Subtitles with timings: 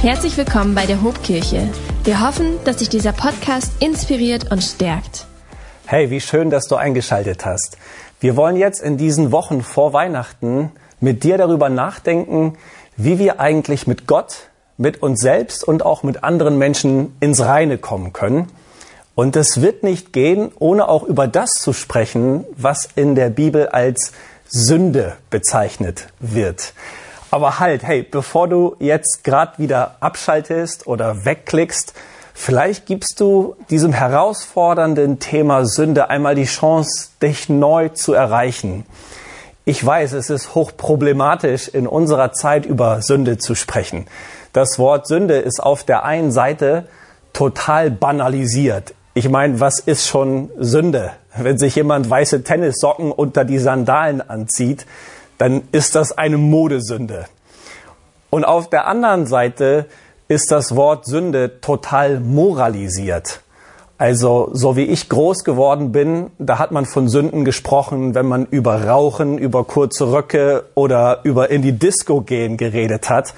[0.00, 1.68] Herzlich willkommen bei der Hobkirche.
[2.04, 5.26] Wir hoffen, dass dich dieser Podcast inspiriert und stärkt.
[5.86, 7.76] Hey, wie schön, dass du eingeschaltet hast.
[8.20, 10.70] Wir wollen jetzt in diesen Wochen vor Weihnachten
[11.00, 12.56] mit dir darüber nachdenken,
[12.96, 17.76] wie wir eigentlich mit Gott, mit uns selbst und auch mit anderen Menschen ins Reine
[17.76, 18.46] kommen können.
[19.16, 23.66] Und es wird nicht gehen, ohne auch über das zu sprechen, was in der Bibel
[23.66, 24.12] als
[24.46, 26.72] Sünde bezeichnet wird.
[27.30, 31.92] Aber halt, hey, bevor du jetzt gerade wieder abschaltest oder wegklickst,
[32.32, 38.86] vielleicht gibst du diesem herausfordernden Thema Sünde einmal die Chance, dich neu zu erreichen.
[39.66, 44.06] Ich weiß, es ist hochproblematisch, in unserer Zeit über Sünde zu sprechen.
[44.54, 46.88] Das Wort Sünde ist auf der einen Seite
[47.34, 48.94] total banalisiert.
[49.12, 51.10] Ich meine, was ist schon Sünde?
[51.36, 54.86] Wenn sich jemand weiße Tennissocken unter die Sandalen anzieht,
[55.38, 57.26] dann ist das eine Modesünde.
[58.30, 59.86] Und auf der anderen Seite
[60.28, 63.40] ist das Wort Sünde total moralisiert.
[63.96, 68.46] Also, so wie ich groß geworden bin, da hat man von Sünden gesprochen, wenn man
[68.46, 73.34] über Rauchen, über kurze Röcke oder über in die Disco gehen geredet hat.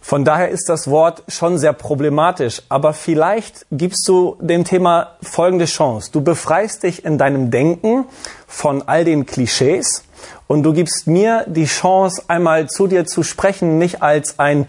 [0.00, 2.62] Von daher ist das Wort schon sehr problematisch.
[2.68, 6.10] Aber vielleicht gibst du dem Thema folgende Chance.
[6.12, 8.06] Du befreist dich in deinem Denken
[8.46, 10.04] von all den Klischees
[10.46, 14.66] und du gibst mir die Chance, einmal zu dir zu sprechen, nicht als ein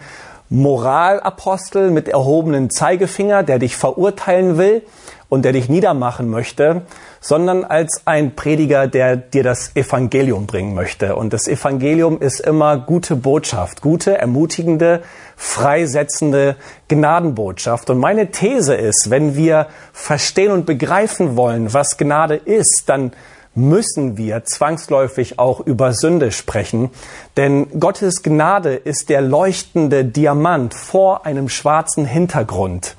[0.50, 4.82] Moralapostel mit erhobenen Zeigefinger, der dich verurteilen will
[5.28, 6.82] und der dich niedermachen möchte,
[7.20, 11.16] sondern als ein Prediger, der dir das Evangelium bringen möchte.
[11.16, 15.02] Und das Evangelium ist immer gute Botschaft, gute, ermutigende,
[15.36, 16.56] freisetzende
[16.88, 17.90] Gnadenbotschaft.
[17.90, 23.12] Und meine These ist, wenn wir verstehen und begreifen wollen, was Gnade ist, dann
[23.58, 26.90] müssen wir zwangsläufig auch über Sünde sprechen,
[27.36, 32.96] denn Gottes Gnade ist der leuchtende Diamant vor einem schwarzen Hintergrund.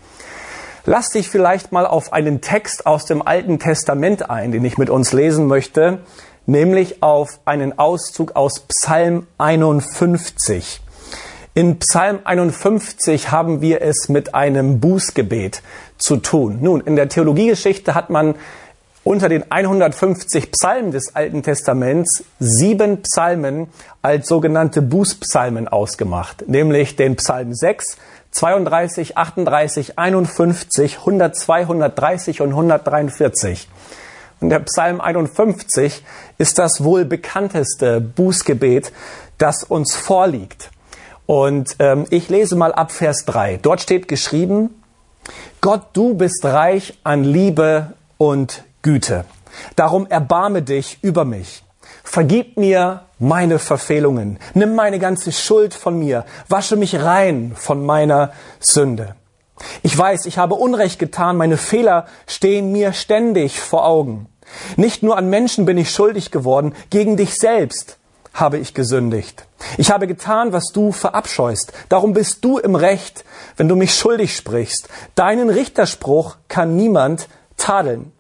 [0.86, 4.90] Lass dich vielleicht mal auf einen Text aus dem Alten Testament ein, den ich mit
[4.90, 6.00] uns lesen möchte,
[6.46, 10.82] nämlich auf einen Auszug aus Psalm 51.
[11.54, 15.62] In Psalm 51 haben wir es mit einem Bußgebet
[15.98, 16.60] zu tun.
[16.62, 18.36] Nun, in der Theologiegeschichte hat man
[19.04, 23.68] unter den 150 Psalmen des Alten Testaments sieben Psalmen
[24.02, 27.98] als sogenannte Bußpsalmen ausgemacht, nämlich den Psalm 6,
[28.32, 33.68] 32, 38, 51, 102, 130 und 143.
[34.42, 36.04] Und der Psalm 51
[36.38, 38.92] ist das wohl bekannteste Bußgebet,
[39.38, 40.72] das uns vorliegt.
[41.26, 43.60] Und ähm, ich lese mal ab Vers 3.
[43.62, 44.82] Dort steht geschrieben,
[45.62, 49.26] Gott, du bist reich an Liebe und Güte.
[49.76, 51.64] Darum erbarme dich über mich.
[52.04, 54.40] Vergib mir meine Verfehlungen.
[54.54, 56.26] Nimm meine ganze Schuld von mir.
[56.48, 59.16] Wasche mich rein von meiner Sünde.
[59.84, 61.38] Ich weiß, ich habe Unrecht getan.
[61.38, 64.28] Meine Fehler stehen mir ständig vor Augen.
[64.78, 67.98] Nicht nur an Menschen bin ich schuldig geworden, gegen dich selbst
[68.34, 69.46] habe ich gesündigt.
[69.78, 71.74] Ich habe getan, was du verabscheust.
[71.90, 73.26] Darum bist du im Recht,
[73.58, 74.88] wenn du mich schuldig sprichst.
[75.16, 78.12] Deinen Richterspruch kann niemand tadeln.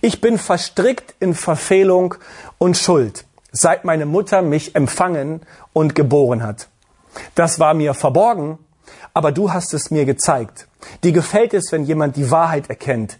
[0.00, 2.14] Ich bin verstrickt in Verfehlung
[2.58, 6.68] und Schuld, seit meine Mutter mich empfangen und geboren hat.
[7.34, 8.58] Das war mir verborgen,
[9.14, 10.66] aber du hast es mir gezeigt.
[11.02, 13.18] Dir gefällt es, wenn jemand die Wahrheit erkennt.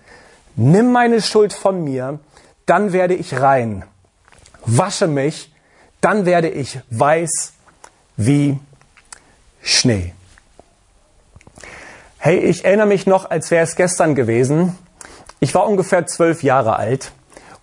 [0.57, 2.19] Nimm meine Schuld von mir,
[2.67, 3.85] dann werde ich rein.
[4.65, 5.53] Wasche mich,
[6.01, 7.53] dann werde ich weiß
[8.17, 8.59] wie
[9.63, 10.15] Schnee.
[12.19, 14.77] Hey, ich erinnere mich noch, als wäre es gestern gewesen.
[15.41, 17.13] Ich war ungefähr zwölf Jahre alt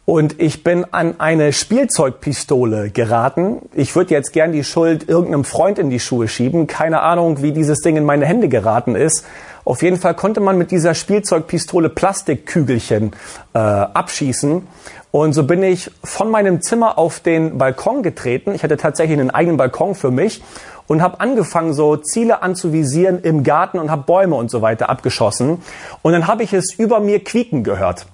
[0.06, 3.58] und ich bin an eine Spielzeugpistole geraten.
[3.74, 6.68] Ich würde jetzt gern die Schuld irgendeinem Freund in die Schuhe schieben.
[6.68, 9.26] Keine Ahnung, wie dieses Ding in meine Hände geraten ist.
[9.66, 13.14] Auf jeden Fall konnte man mit dieser Spielzeugpistole Plastikkügelchen
[13.54, 14.68] äh, abschießen.
[15.10, 18.54] Und so bin ich von meinem Zimmer auf den Balkon getreten.
[18.54, 20.44] Ich hatte tatsächlich einen eigenen Balkon für mich
[20.88, 25.64] und habe angefangen, so Ziele anzuvisieren im Garten und habe Bäume und so weiter abgeschossen.
[26.04, 28.06] Und dann habe ich es über mir quieken gehört.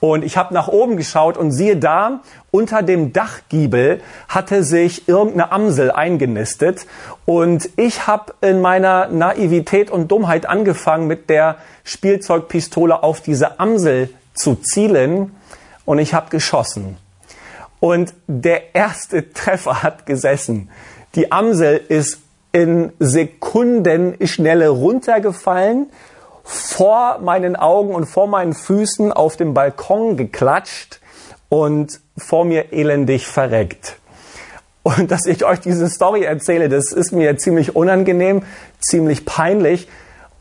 [0.00, 2.20] Und ich habe nach oben geschaut und siehe da,
[2.50, 6.86] unter dem Dachgiebel hatte sich irgendeine Amsel eingenistet.
[7.24, 14.10] Und ich habe in meiner Naivität und Dummheit angefangen, mit der Spielzeugpistole auf diese Amsel
[14.34, 15.34] zu zielen.
[15.84, 16.96] Und ich habe geschossen.
[17.80, 20.70] Und der erste Treffer hat gesessen.
[21.14, 22.20] Die Amsel ist
[22.52, 25.90] in Sekundenschnelle runtergefallen,
[26.46, 31.00] vor meinen Augen und vor meinen Füßen auf dem Balkon geklatscht
[31.48, 33.96] und vor mir elendig verreckt.
[34.84, 38.44] Und dass ich euch diese Story erzähle, das ist mir ziemlich unangenehm,
[38.78, 39.88] ziemlich peinlich.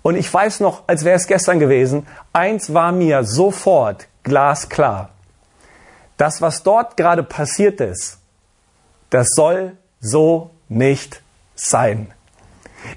[0.03, 5.09] Und ich weiß noch, als wäre es gestern gewesen, eins war mir sofort glasklar.
[6.17, 8.19] Das, was dort gerade passiert ist,
[9.09, 11.23] das soll so nicht
[11.55, 12.13] sein.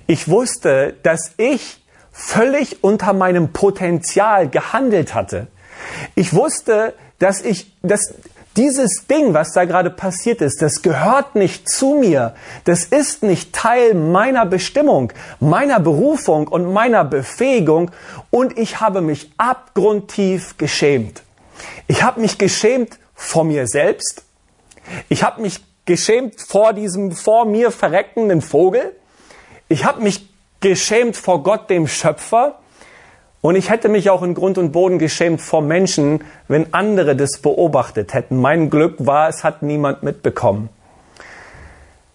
[0.06, 1.82] Ich wusste, dass ich
[2.18, 5.46] völlig unter meinem Potenzial gehandelt hatte.
[6.16, 8.14] Ich wusste, dass ich, dass
[8.56, 12.34] dieses Ding, was da gerade passiert ist, das gehört nicht zu mir.
[12.64, 17.92] Das ist nicht Teil meiner Bestimmung, meiner Berufung und meiner Befähigung.
[18.30, 21.22] Und ich habe mich abgrundtief geschämt.
[21.86, 24.22] Ich habe mich geschämt vor mir selbst.
[25.08, 28.96] Ich habe mich geschämt vor diesem vor mir verreckenden Vogel.
[29.68, 30.27] Ich habe mich
[30.60, 32.58] geschämt vor Gott, dem Schöpfer.
[33.40, 37.38] Und ich hätte mich auch in Grund und Boden geschämt vor Menschen, wenn andere das
[37.38, 38.36] beobachtet hätten.
[38.40, 40.68] Mein Glück war, es hat niemand mitbekommen.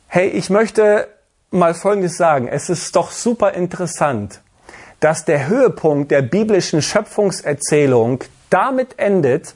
[0.07, 1.07] Hey, ich möchte
[1.50, 2.48] mal Folgendes sagen.
[2.48, 4.42] Es ist doch super interessant,
[5.00, 9.56] dass der Höhepunkt der biblischen Schöpfungserzählung damit endet,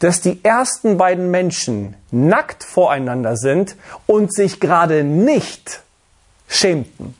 [0.00, 3.76] dass die ersten beiden Menschen nackt voreinander sind
[4.06, 5.82] und sich gerade nicht
[6.48, 7.14] schämten.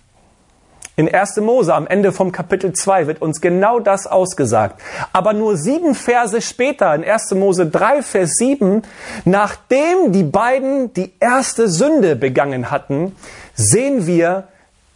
[0.98, 1.36] In 1.
[1.36, 4.82] Mose am Ende vom Kapitel 2 wird uns genau das ausgesagt.
[5.12, 7.34] Aber nur sieben Verse später, in 1.
[7.36, 8.82] Mose 3, Vers 7,
[9.24, 13.14] nachdem die beiden die erste Sünde begangen hatten,
[13.54, 14.48] sehen wir,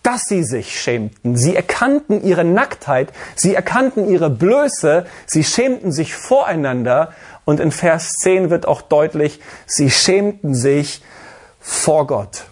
[0.02, 1.36] dass sie sich schämten.
[1.36, 7.12] Sie erkannten ihre Nacktheit, sie erkannten ihre Blöße, sie schämten sich voreinander
[7.44, 11.00] und in Vers 10 wird auch deutlich, sie schämten sich
[11.60, 12.46] vor Gott.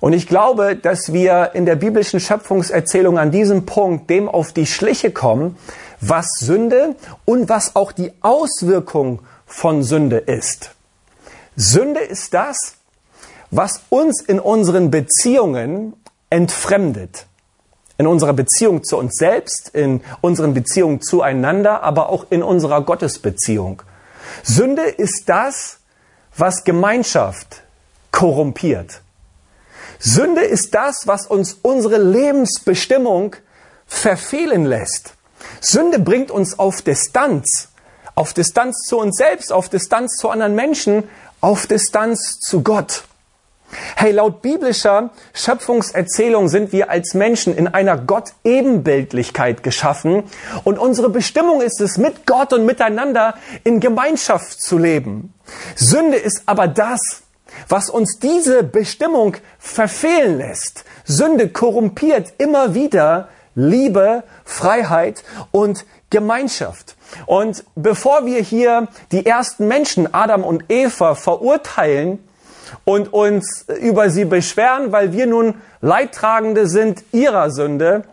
[0.00, 4.66] Und ich glaube, dass wir in der biblischen Schöpfungserzählung an diesem Punkt dem auf die
[4.66, 5.56] Schliche kommen,
[6.00, 10.70] was Sünde und was auch die Auswirkung von Sünde ist.
[11.56, 12.74] Sünde ist das,
[13.50, 15.94] was uns in unseren Beziehungen
[16.30, 17.26] entfremdet.
[17.98, 23.82] In unserer Beziehung zu uns selbst, in unseren Beziehungen zueinander, aber auch in unserer Gottesbeziehung.
[24.42, 25.80] Sünde ist das,
[26.34, 27.62] was Gemeinschaft
[28.10, 29.02] korrumpiert.
[30.02, 33.36] Sünde ist das, was uns unsere Lebensbestimmung
[33.86, 35.12] verfehlen lässt.
[35.60, 37.68] Sünde bringt uns auf Distanz,
[38.14, 41.04] auf Distanz zu uns selbst, auf Distanz zu anderen Menschen,
[41.42, 43.04] auf Distanz zu Gott.
[43.94, 50.24] Hey, laut biblischer Schöpfungserzählung sind wir als Menschen in einer Gott-Ebenbildlichkeit geschaffen
[50.64, 55.34] und unsere Bestimmung ist es, mit Gott und miteinander in Gemeinschaft zu leben.
[55.76, 57.22] Sünde ist aber das,
[57.68, 60.84] was uns diese Bestimmung verfehlen lässt.
[61.04, 66.96] Sünde korrumpiert immer wieder Liebe, Freiheit und Gemeinschaft.
[67.26, 72.18] Und bevor wir hier die ersten Menschen, Adam und Eva, verurteilen
[72.84, 78.04] und uns über sie beschweren, weil wir nun Leidtragende sind ihrer Sünde,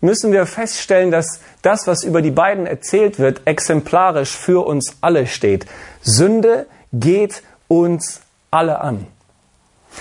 [0.00, 5.26] müssen wir feststellen, dass das, was über die beiden erzählt wird, exemplarisch für uns alle
[5.26, 5.66] steht.
[6.02, 8.20] Sünde geht uns
[8.50, 9.06] alle an.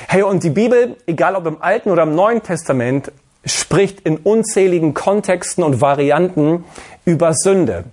[0.07, 3.11] Hey, und die Bibel, egal ob im Alten oder im Neuen Testament,
[3.45, 6.65] spricht in unzähligen Kontexten und Varianten
[7.05, 7.85] über Sünde.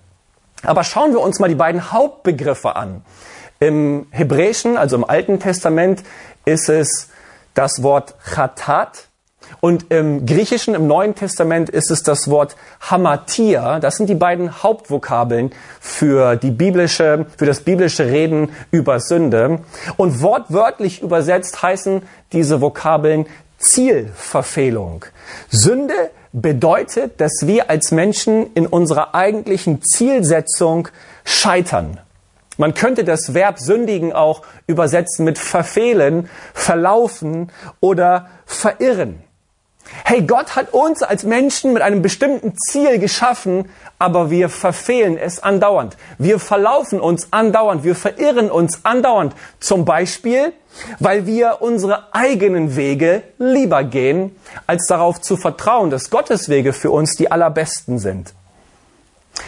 [0.63, 3.05] Aber schauen wir uns mal die beiden Hauptbegriffe an.
[3.61, 6.03] Im Hebräischen, also im Alten Testament,
[6.45, 7.09] ist es
[7.55, 9.09] das Wort Chatat
[9.61, 13.81] und im Griechischen, im Neuen Testament ist es das Wort Hamatia.
[13.81, 19.61] Das sind die beiden Hauptvokabeln für die biblische, für das biblische Reden über Sünde.
[19.97, 23.27] Und wortwörtlich übersetzt heißen diese Vokabeln
[23.59, 25.05] Zielverfehlung.
[25.49, 30.89] Sünde bedeutet, dass wir als Menschen in unserer eigentlichen Zielsetzung
[31.25, 32.01] scheitern.
[32.59, 39.23] Man könnte das Verb sündigen auch übersetzen mit verfehlen, verlaufen oder verirren.
[40.05, 45.43] Hey, Gott hat uns als Menschen mit einem bestimmten Ziel geschaffen, aber wir verfehlen es
[45.43, 45.96] andauernd.
[46.19, 49.34] Wir verlaufen uns andauernd, wir verirren uns andauernd.
[49.60, 50.53] Zum Beispiel,
[50.98, 54.36] weil wir unsere eigenen Wege lieber gehen,
[54.67, 58.34] als darauf zu vertrauen, dass Gottes Wege für uns die allerbesten sind.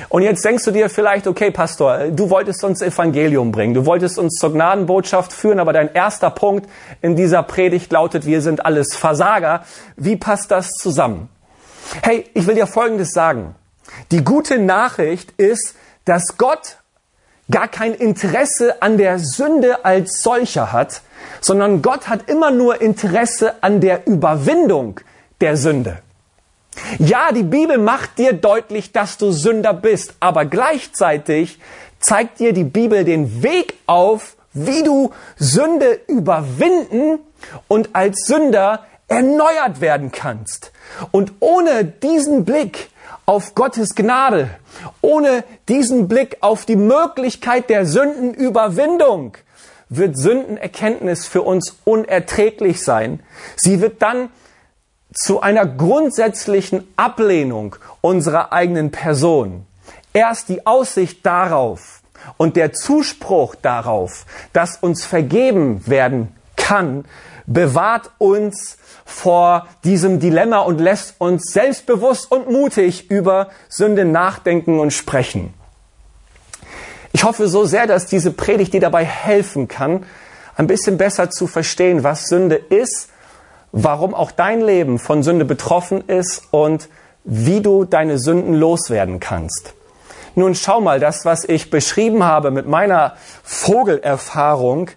[0.09, 4.19] Und jetzt denkst du dir vielleicht, okay, Pastor, du wolltest uns Evangelium bringen, du wolltest
[4.19, 6.69] uns zur Gnadenbotschaft führen, aber dein erster Punkt
[7.03, 9.65] in dieser Predigt lautet, wir sind alles Versager.
[9.97, 11.29] Wie passt das zusammen?
[12.03, 13.55] Hey, ich will dir Folgendes sagen.
[14.11, 15.75] Die gute Nachricht ist,
[16.05, 16.79] dass Gott
[17.51, 21.03] gar kein Interesse an der Sünde als solcher hat,
[21.41, 25.01] sondern Gott hat immer nur Interesse an der Überwindung
[25.41, 25.99] der Sünde.
[26.99, 31.59] Ja, die Bibel macht dir deutlich, dass du Sünder bist, aber gleichzeitig
[32.01, 37.19] zeigt dir die Bibel den Weg auf, wie du Sünde überwinden
[37.69, 40.73] und als Sünder erneuert werden kannst.
[41.11, 42.89] Und ohne diesen Blick
[43.27, 44.51] auf Gottes Gnade,
[45.01, 49.37] ohne diesen Blick auf die Möglichkeit der Sündenüberwindung,
[49.89, 53.21] wird Sündenerkenntnis für uns unerträglich sein.
[53.57, 54.31] Sie wird dann
[55.15, 59.67] zu einer grundsätzlichen Ablehnung unserer eigenen Person.
[60.13, 62.03] Erst die Aussicht darauf
[62.37, 67.05] und der Zuspruch darauf, dass uns vergeben werden kann,
[67.47, 74.93] bewahrt uns vor diesem Dilemma und lässt uns selbstbewusst und mutig über Sünde nachdenken und
[74.93, 75.53] sprechen.
[77.13, 80.05] Ich hoffe so sehr, dass diese Predigt dir dabei helfen kann,
[80.57, 83.11] ein bisschen besser zu verstehen, was Sünde ist,
[83.77, 86.89] warum auch dein Leben von Sünde betroffen ist und
[87.25, 89.75] wie du deine Sünden loswerden kannst.
[90.37, 94.91] Nun schau mal, das, was ich beschrieben habe mit meiner Vogelerfahrung,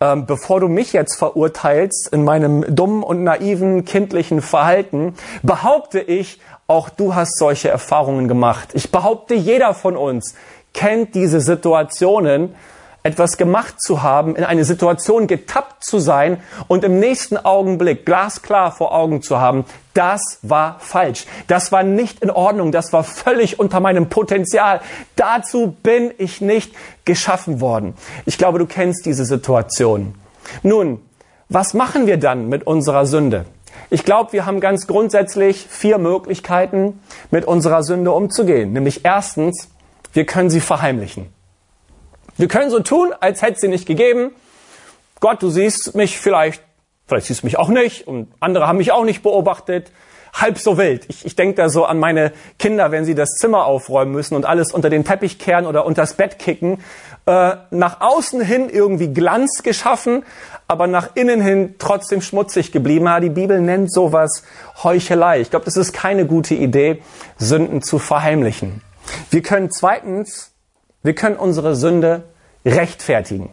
[0.00, 6.40] ähm, bevor du mich jetzt verurteilst in meinem dummen und naiven kindlichen Verhalten, behaupte ich,
[6.66, 8.70] auch du hast solche Erfahrungen gemacht.
[8.72, 10.34] Ich behaupte, jeder von uns
[10.72, 12.54] kennt diese Situationen,
[13.06, 18.72] etwas gemacht zu haben, in eine Situation getappt zu sein und im nächsten Augenblick glasklar
[18.72, 21.26] vor Augen zu haben, das war falsch.
[21.46, 22.72] Das war nicht in Ordnung.
[22.72, 24.80] Das war völlig unter meinem Potenzial.
[25.16, 27.92] Dazu bin ich nicht geschaffen worden.
[28.24, 30.14] Ich glaube, du kennst diese Situation.
[30.62, 30.98] Nun,
[31.50, 33.44] was machen wir dann mit unserer Sünde?
[33.90, 38.72] Ich glaube, wir haben ganz grundsätzlich vier Möglichkeiten, mit unserer Sünde umzugehen.
[38.72, 39.68] Nämlich erstens,
[40.14, 41.26] wir können sie verheimlichen.
[42.36, 44.32] Wir können so tun, als hätte sie nicht gegeben.
[45.20, 46.62] Gott, du siehst mich vielleicht,
[47.06, 49.90] vielleicht siehst du mich auch nicht und andere haben mich auch nicht beobachtet.
[50.34, 51.04] Halb so wild.
[51.08, 54.46] Ich, ich denke da so an meine Kinder, wenn sie das Zimmer aufräumen müssen und
[54.46, 56.82] alles unter den Teppich kehren oder unters Bett kicken.
[57.26, 60.24] Äh, nach außen hin irgendwie Glanz geschaffen,
[60.66, 63.06] aber nach innen hin trotzdem schmutzig geblieben.
[63.06, 64.42] Ja, die Bibel nennt sowas
[64.82, 65.40] Heuchelei.
[65.40, 67.00] Ich glaube, das ist keine gute Idee,
[67.38, 68.82] Sünden zu verheimlichen.
[69.30, 70.53] Wir können zweitens
[71.04, 72.24] wir können unsere Sünde
[72.64, 73.50] rechtfertigen.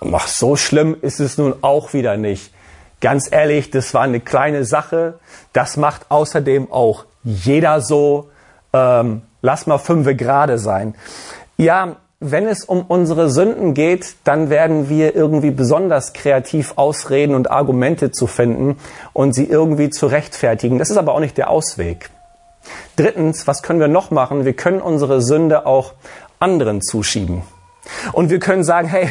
[0.00, 2.52] Ach, so schlimm ist es nun auch wieder nicht.
[3.00, 5.18] Ganz ehrlich, das war eine kleine Sache.
[5.52, 8.30] Das macht außerdem auch jeder so.
[8.72, 10.94] Ähm, lass mal fünfe gerade sein.
[11.56, 17.50] Ja, wenn es um unsere Sünden geht, dann werden wir irgendwie besonders kreativ ausreden und
[17.50, 18.76] Argumente zu finden
[19.12, 20.78] und sie irgendwie zu rechtfertigen.
[20.78, 22.10] Das ist aber auch nicht der Ausweg.
[22.96, 24.44] Drittens, was können wir noch machen?
[24.44, 25.92] Wir können unsere Sünde auch
[26.38, 27.42] anderen zuschieben.
[28.12, 29.10] Und wir können sagen, hey,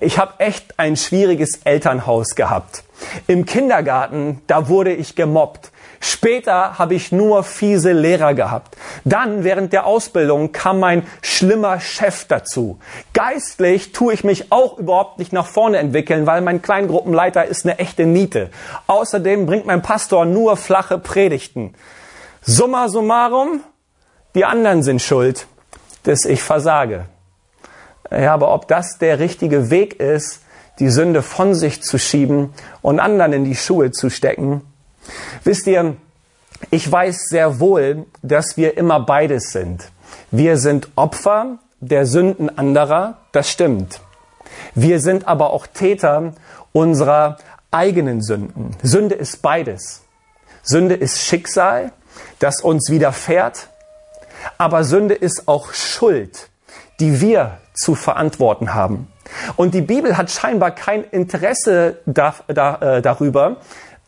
[0.00, 2.82] ich habe echt ein schwieriges Elternhaus gehabt.
[3.26, 5.70] Im Kindergarten, da wurde ich gemobbt.
[6.00, 8.76] Später habe ich nur fiese Lehrer gehabt.
[9.04, 12.78] Dann, während der Ausbildung, kam mein schlimmer Chef dazu.
[13.14, 17.78] Geistlich tue ich mich auch überhaupt nicht nach vorne entwickeln, weil mein Kleingruppenleiter ist eine
[17.78, 18.50] echte Niete.
[18.86, 21.74] Außerdem bringt mein Pastor nur flache Predigten.
[22.42, 23.60] Summa summarum,
[24.36, 25.46] die anderen sind schuld
[26.08, 27.04] dass ich versage.
[28.10, 30.40] Ja, aber ob das der richtige Weg ist,
[30.78, 34.62] die Sünde von sich zu schieben und anderen in die Schuhe zu stecken,
[35.44, 35.96] wisst ihr,
[36.70, 39.90] ich weiß sehr wohl, dass wir immer beides sind.
[40.30, 44.00] Wir sind Opfer der Sünden anderer, das stimmt.
[44.74, 46.32] Wir sind aber auch Täter
[46.72, 47.36] unserer
[47.70, 48.70] eigenen Sünden.
[48.82, 50.00] Sünde ist beides.
[50.62, 51.92] Sünde ist Schicksal,
[52.38, 53.68] das uns widerfährt
[54.56, 56.48] aber Sünde ist auch Schuld,
[57.00, 59.08] die wir zu verantworten haben.
[59.56, 63.58] Und die Bibel hat scheinbar kein Interesse da, da, äh, darüber,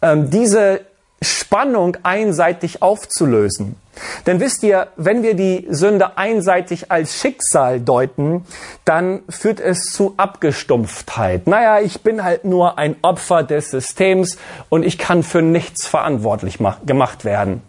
[0.02, 0.80] ähm, diese
[1.22, 3.76] Spannung einseitig aufzulösen.
[4.24, 8.46] Denn wisst ihr, wenn wir die Sünde einseitig als Schicksal deuten,
[8.86, 11.46] dann führt es zu Abgestumpftheit.
[11.46, 14.38] Naja, ich bin halt nur ein Opfer des Systems
[14.70, 17.62] und ich kann für nichts verantwortlich gemacht werden.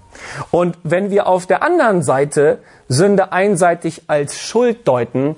[0.51, 5.35] Und wenn wir auf der anderen Seite Sünde einseitig als Schuld deuten,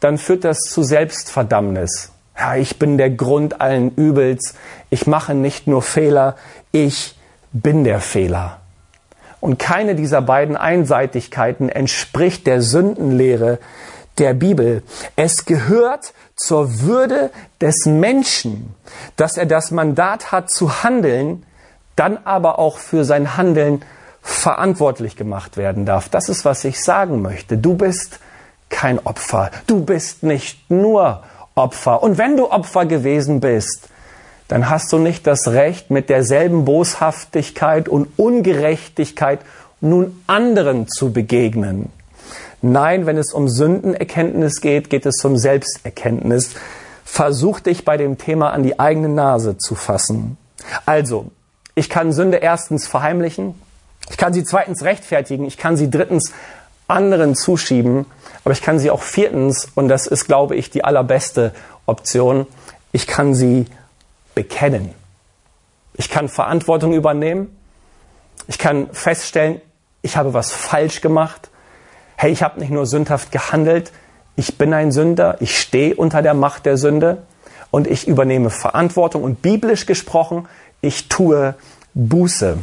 [0.00, 2.12] dann führt das zu Selbstverdammnis.
[2.38, 4.54] Ja, ich bin der Grund allen Übels.
[4.90, 6.36] Ich mache nicht nur Fehler,
[6.70, 7.16] ich
[7.52, 8.60] bin der Fehler.
[9.40, 13.58] Und keine dieser beiden Einseitigkeiten entspricht der Sündenlehre
[14.18, 14.82] der Bibel.
[15.16, 17.30] Es gehört zur Würde
[17.60, 18.74] des Menschen,
[19.16, 21.44] dass er das Mandat hat zu handeln,
[21.96, 23.82] dann aber auch für sein Handeln
[24.22, 26.08] verantwortlich gemacht werden darf.
[26.08, 27.56] Das ist, was ich sagen möchte.
[27.56, 28.20] Du bist
[28.68, 29.50] kein Opfer.
[29.66, 31.22] Du bist nicht nur
[31.54, 32.02] Opfer.
[32.02, 33.88] Und wenn du Opfer gewesen bist,
[34.48, 39.40] dann hast du nicht das Recht, mit derselben Boshaftigkeit und Ungerechtigkeit
[39.80, 41.90] nun anderen zu begegnen.
[42.62, 46.54] Nein, wenn es um Sündenerkenntnis geht, geht es um Selbsterkenntnis.
[47.04, 50.36] versuch dich bei dem Thema an die eigene Nase zu fassen.
[50.84, 51.30] Also,
[51.74, 53.54] ich kann Sünde erstens verheimlichen,
[54.10, 56.32] ich kann sie zweitens rechtfertigen, ich kann sie drittens
[56.86, 58.06] anderen zuschieben,
[58.44, 61.52] aber ich kann sie auch viertens, und das ist, glaube ich, die allerbeste
[61.86, 62.46] Option,
[62.92, 63.66] ich kann sie
[64.34, 64.94] bekennen.
[65.94, 67.54] Ich kann Verantwortung übernehmen.
[68.46, 69.60] Ich kann feststellen,
[70.00, 71.50] ich habe was falsch gemacht.
[72.16, 73.92] Hey, ich habe nicht nur sündhaft gehandelt,
[74.36, 77.22] ich bin ein Sünder, ich stehe unter der Macht der Sünde
[77.70, 80.48] und ich übernehme Verantwortung und biblisch gesprochen,
[80.80, 81.54] ich tue
[81.94, 82.58] Buße.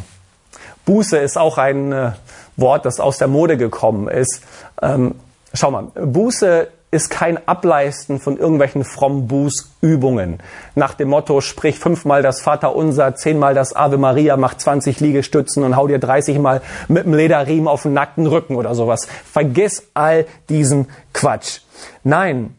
[0.86, 2.12] Buße ist auch ein äh,
[2.58, 4.42] Wort, das aus der Mode gekommen ist.
[4.82, 5.16] Ähm,
[5.54, 10.40] schau mal, Buße ist kein Ableisten von irgendwelchen frommen Bußübungen.
[10.76, 15.76] Nach dem Motto, sprich fünfmal das Vaterunser, zehnmal das Ave Maria, mach 20 Liegestützen und
[15.76, 19.08] hau dir 30 Mal mit dem Lederriemen auf den nackten Rücken oder sowas.
[19.30, 21.60] Vergiss all diesen Quatsch.
[22.04, 22.56] Nein,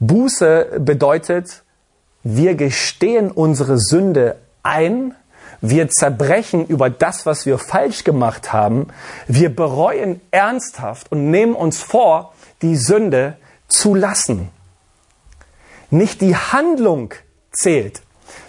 [0.00, 1.62] Buße bedeutet,
[2.22, 5.14] wir gestehen unsere Sünde ein
[5.70, 8.88] wir zerbrechen über das, was wir falsch gemacht haben.
[9.26, 14.50] Wir bereuen ernsthaft und nehmen uns vor, die Sünde zu lassen.
[15.90, 17.14] Nicht die Handlung
[17.50, 18.02] zählt,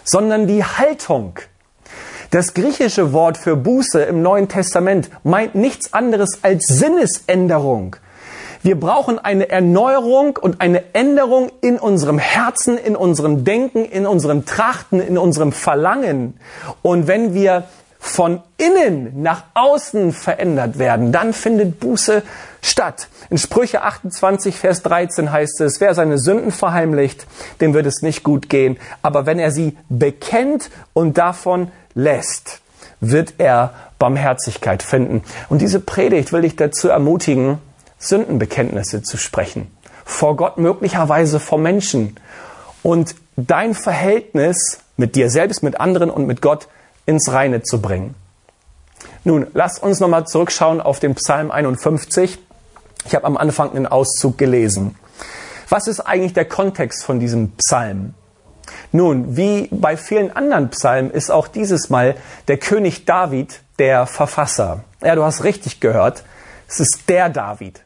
[0.04, 1.38] sondern die Haltung.
[2.30, 7.96] Das griechische Wort für Buße im Neuen Testament meint nichts anderes als Sinnesänderung.
[8.66, 14.44] Wir brauchen eine Erneuerung und eine Änderung in unserem Herzen, in unserem Denken, in unserem
[14.44, 16.34] Trachten, in unserem Verlangen.
[16.82, 17.62] Und wenn wir
[18.00, 22.24] von innen nach außen verändert werden, dann findet Buße
[22.60, 23.06] statt.
[23.30, 27.24] In Sprüche 28, Vers 13 heißt es, wer seine Sünden verheimlicht,
[27.60, 28.78] dem wird es nicht gut gehen.
[29.00, 32.62] Aber wenn er sie bekennt und davon lässt,
[32.98, 35.22] wird er Barmherzigkeit finden.
[35.48, 37.60] Und diese Predigt will ich dazu ermutigen,
[37.98, 39.70] Sündenbekenntnisse zu sprechen.
[40.04, 42.16] Vor Gott möglicherweise vor Menschen.
[42.82, 46.68] Und dein Verhältnis mit dir selbst, mit anderen und mit Gott
[47.06, 48.14] ins Reine zu bringen.
[49.24, 52.38] Nun, lasst uns nochmal zurückschauen auf den Psalm 51.
[53.04, 54.96] Ich habe am Anfang einen Auszug gelesen.
[55.68, 58.14] Was ist eigentlich der Kontext von diesem Psalm?
[58.92, 62.16] Nun, wie bei vielen anderen Psalmen ist auch dieses Mal
[62.48, 64.84] der König David der Verfasser.
[65.02, 66.24] Ja, du hast richtig gehört.
[66.68, 67.82] Es ist der David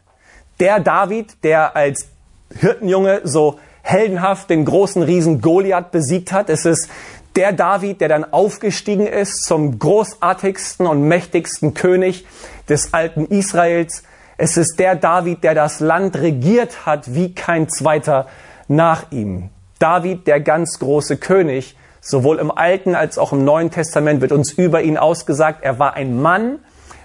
[0.60, 2.06] der David, der als
[2.54, 6.50] Hirtenjunge so heldenhaft den großen Riesen Goliath besiegt hat.
[6.50, 6.88] Es ist
[7.36, 12.26] der David, der dann aufgestiegen ist zum großartigsten und mächtigsten König
[12.68, 14.02] des alten Israels.
[14.36, 18.26] Es ist der David, der das Land regiert hat wie kein zweiter
[18.68, 19.50] nach ihm.
[19.78, 24.52] David, der ganz große König, sowohl im Alten als auch im Neuen Testament wird uns
[24.52, 26.58] über ihn ausgesagt, er war ein Mann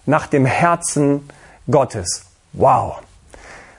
[0.06, 1.30] nach dem Herzen
[1.70, 2.26] Gottes.
[2.54, 3.05] Wow.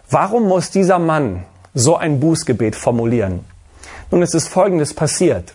[0.09, 3.45] Warum muss dieser Mann so ein Bußgebet formulieren?
[4.13, 5.55] Nun, es ist Folgendes passiert.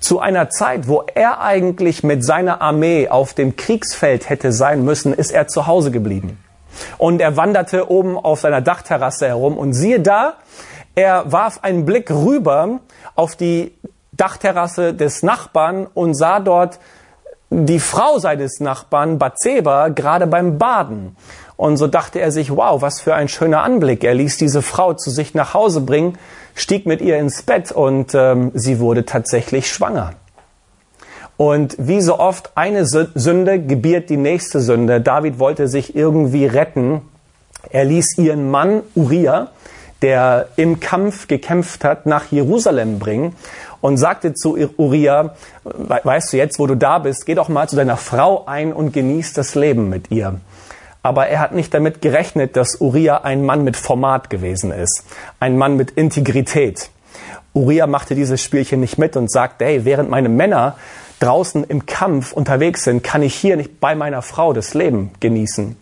[0.00, 5.12] Zu einer Zeit, wo er eigentlich mit seiner Armee auf dem Kriegsfeld hätte sein müssen,
[5.12, 6.42] ist er zu Hause geblieben.
[6.96, 10.34] Und er wanderte oben auf seiner Dachterrasse herum und siehe da,
[10.94, 12.80] er warf einen Blick rüber
[13.14, 13.74] auf die
[14.12, 16.78] Dachterrasse des Nachbarn und sah dort
[17.50, 21.14] die Frau seines Nachbarn, Bathseba, gerade beim Baden.
[21.56, 24.04] Und so dachte er sich, wow, was für ein schöner Anblick.
[24.04, 26.18] Er ließ diese Frau zu sich nach Hause bringen,
[26.54, 30.14] stieg mit ihr ins Bett und ähm, sie wurde tatsächlich schwanger.
[31.36, 35.00] Und wie so oft, eine Sünde gebiert die nächste Sünde.
[35.00, 37.02] David wollte sich irgendwie retten.
[37.70, 39.48] Er ließ ihren Mann Uriah,
[40.02, 43.34] der im Kampf gekämpft hat, nach Jerusalem bringen
[43.80, 45.34] und sagte zu Uriah,
[45.64, 48.92] weißt du jetzt, wo du da bist, geh doch mal zu deiner Frau ein und
[48.92, 50.40] genieß das Leben mit ihr.
[51.02, 55.04] Aber er hat nicht damit gerechnet, dass Uriah ein Mann mit Format gewesen ist.
[55.40, 56.90] Ein Mann mit Integrität.
[57.54, 60.76] Uriah machte dieses Spielchen nicht mit und sagte, hey, während meine Männer
[61.18, 65.76] draußen im Kampf unterwegs sind, kann ich hier nicht bei meiner Frau das Leben genießen.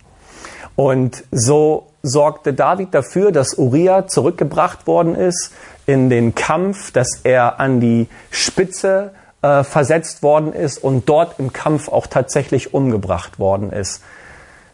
[0.76, 5.52] Und so sorgte David dafür, dass Uriah zurückgebracht worden ist
[5.86, 11.52] in den Kampf, dass er an die Spitze äh, versetzt worden ist und dort im
[11.52, 14.02] Kampf auch tatsächlich umgebracht worden ist.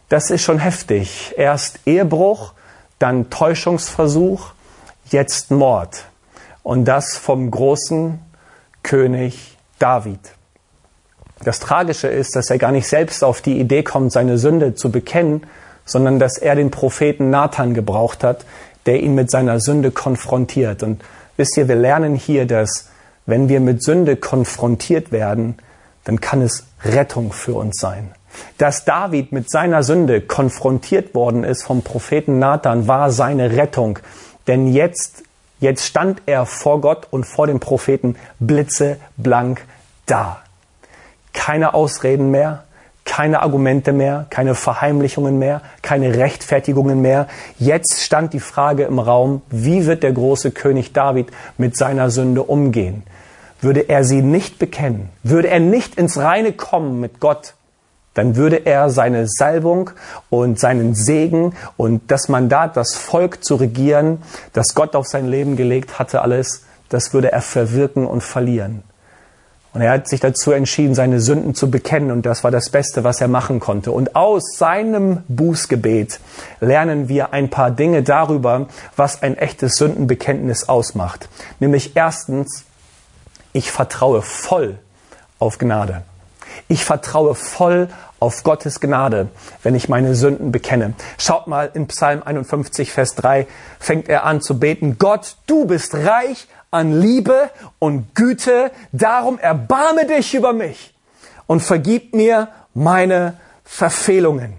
[0.09, 1.33] Das ist schon heftig.
[1.37, 2.53] Erst Ehebruch,
[2.99, 4.51] dann Täuschungsversuch,
[5.09, 6.05] jetzt Mord.
[6.63, 8.19] Und das vom großen
[8.83, 10.19] König David.
[11.43, 14.91] Das Tragische ist, dass er gar nicht selbst auf die Idee kommt, seine Sünde zu
[14.91, 15.45] bekennen,
[15.85, 18.45] sondern dass er den Propheten Nathan gebraucht hat,
[18.85, 20.83] der ihn mit seiner Sünde konfrontiert.
[20.83, 21.03] Und
[21.35, 22.89] wisst ihr, wir lernen hier, dass
[23.25, 25.57] wenn wir mit Sünde konfrontiert werden,
[26.05, 28.11] dann kann es Rettung für uns sein.
[28.57, 33.99] Dass David mit seiner Sünde konfrontiert worden ist vom Propheten Nathan, war seine Rettung.
[34.47, 35.23] Denn jetzt
[35.59, 39.61] Jetzt stand er vor Gott und vor den Propheten blitzeblank
[40.05, 40.41] da.
[41.33, 42.63] Keine Ausreden mehr,
[43.05, 47.27] keine Argumente mehr, keine Verheimlichungen mehr, keine Rechtfertigungen mehr.
[47.57, 52.43] Jetzt stand die Frage im Raum, wie wird der große König David mit seiner Sünde
[52.43, 53.03] umgehen?
[53.59, 57.55] Würde er sie nicht bekennen, würde er nicht ins Reine kommen mit Gott,
[58.17, 59.91] dann würde er seine Salbung
[60.31, 65.55] und seinen Segen und das Mandat, das Volk zu regieren, das Gott auf sein Leben
[65.55, 68.81] gelegt hatte, alles, das würde er verwirken und verlieren.
[69.73, 73.03] Und er hat sich dazu entschieden, seine Sünden zu bekennen und das war das Beste,
[73.03, 73.91] was er machen konnte.
[73.91, 76.19] Und aus seinem Bußgebet
[76.59, 81.29] lernen wir ein paar Dinge darüber, was ein echtes Sündenbekenntnis ausmacht.
[81.59, 82.63] Nämlich erstens,
[83.53, 84.79] ich vertraue voll
[85.37, 86.01] auf Gnade.
[86.67, 87.89] Ich vertraue voll
[88.19, 89.29] auf Gottes Gnade,
[89.63, 90.93] wenn ich meine Sünden bekenne.
[91.17, 93.47] Schaut mal in Psalm 51, Vers 3
[93.79, 100.05] fängt er an zu beten, Gott, du bist reich an Liebe und Güte, darum erbarme
[100.05, 100.93] dich über mich
[101.45, 104.53] und vergib mir meine Verfehlungen.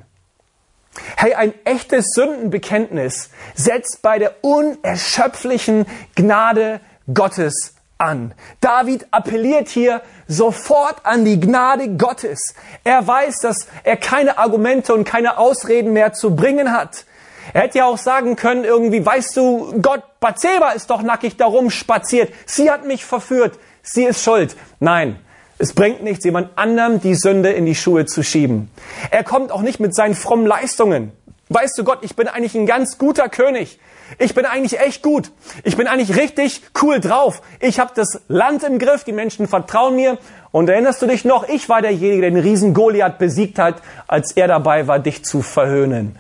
[1.17, 6.81] Hey, ein echtes Sündenbekenntnis setzt bei der unerschöpflichen Gnade
[7.13, 8.33] Gottes an.
[8.61, 12.55] David appelliert hier sofort an die Gnade Gottes.
[12.85, 17.05] Er weiß, dass er keine Argumente und keine Ausreden mehr zu bringen hat.
[17.53, 21.71] Er hätte ja auch sagen können, irgendwie, weißt du, Gott, Bathseba ist doch nackig darum
[21.71, 22.33] spaziert.
[22.47, 23.59] Sie hat mich verführt.
[23.83, 24.57] Sie ist schuld.
[24.81, 25.19] Nein.
[25.61, 28.71] Es bringt nichts, jemand anderem die Sünde in die Schuhe zu schieben.
[29.11, 31.11] Er kommt auch nicht mit seinen frommen Leistungen.
[31.49, 33.81] Weißt du Gott, ich bin eigentlich ein ganz guter König.
[34.19, 35.31] Ich bin eigentlich echt gut.
[35.65, 37.43] Ich bin eigentlich richtig cool drauf.
[37.61, 40.19] Ich habe das Land im Griff, die Menschen vertrauen mir.
[40.51, 44.33] Und erinnerst du dich noch, ich war derjenige, der den Riesen Goliath besiegt hat, als
[44.33, 46.17] er dabei war, dich zu verhöhnen.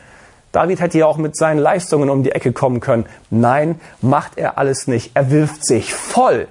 [0.52, 3.06] David hätte ja auch mit seinen Leistungen um die Ecke kommen können.
[3.30, 5.12] Nein, macht er alles nicht.
[5.14, 6.48] Er wirft sich voll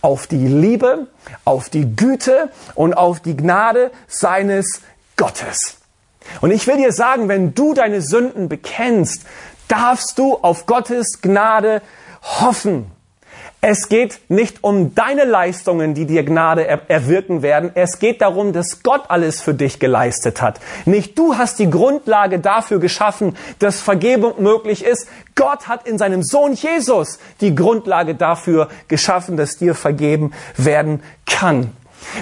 [0.00, 1.06] auf die Liebe,
[1.44, 4.82] auf die Güte und auf die Gnade seines
[5.16, 5.76] Gottes.
[6.40, 9.24] Und ich will dir sagen, wenn du deine Sünden bekennst,
[9.68, 11.82] darfst du auf Gottes Gnade
[12.22, 12.90] hoffen.
[13.64, 17.70] Es geht nicht um deine Leistungen, die dir Gnade er erwirken werden.
[17.76, 20.58] Es geht darum, dass Gott alles für dich geleistet hat.
[20.84, 25.06] Nicht du hast die Grundlage dafür geschaffen, dass Vergebung möglich ist.
[25.36, 31.70] Gott hat in seinem Sohn Jesus die Grundlage dafür geschaffen, dass dir vergeben werden kann.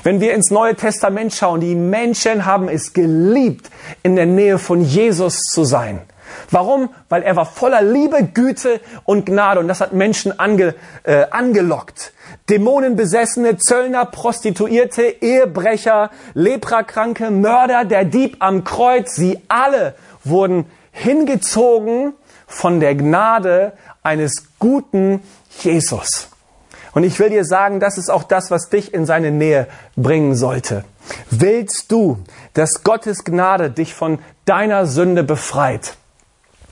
[0.02, 3.70] Wenn wir ins Neue Testament schauen, die Menschen haben es geliebt,
[4.02, 6.02] in der Nähe von Jesus zu sein.
[6.50, 6.90] Warum?
[7.08, 12.12] Weil er war voller Liebe, Güte und Gnade und das hat Menschen ange, äh, angelockt.
[12.48, 22.14] Dämonenbesessene, Zöllner, Prostituierte, Ehebrecher, Leprakranke, Mörder, der Dieb am Kreuz, sie alle wurden hingezogen
[22.46, 25.22] von der Gnade eines guten
[25.62, 26.28] Jesus.
[26.92, 30.34] Und ich will dir sagen, das ist auch das, was dich in seine Nähe bringen
[30.34, 30.84] sollte.
[31.30, 32.18] Willst du,
[32.54, 35.94] dass Gottes Gnade dich von deiner Sünde befreit?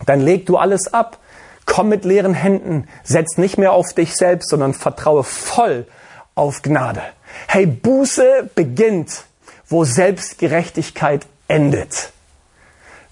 [0.07, 1.19] Dann leg du alles ab.
[1.67, 5.87] Komm mit leeren Händen, setz nicht mehr auf dich selbst, sondern vertraue voll
[6.35, 7.03] auf Gnade.
[7.47, 9.25] Hey, Buße beginnt,
[9.69, 12.13] wo Selbstgerechtigkeit endet.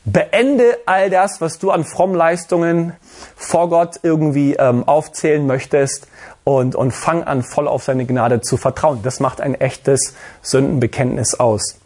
[0.04, 2.92] Beende all das, was du an Frommleistungen
[3.34, 6.06] vor Gott irgendwie ähm, aufzählen möchtest
[6.44, 9.00] und, und fang an, voll auf seine Gnade zu vertrauen.
[9.02, 11.80] Das macht ein echtes Sündenbekenntnis aus.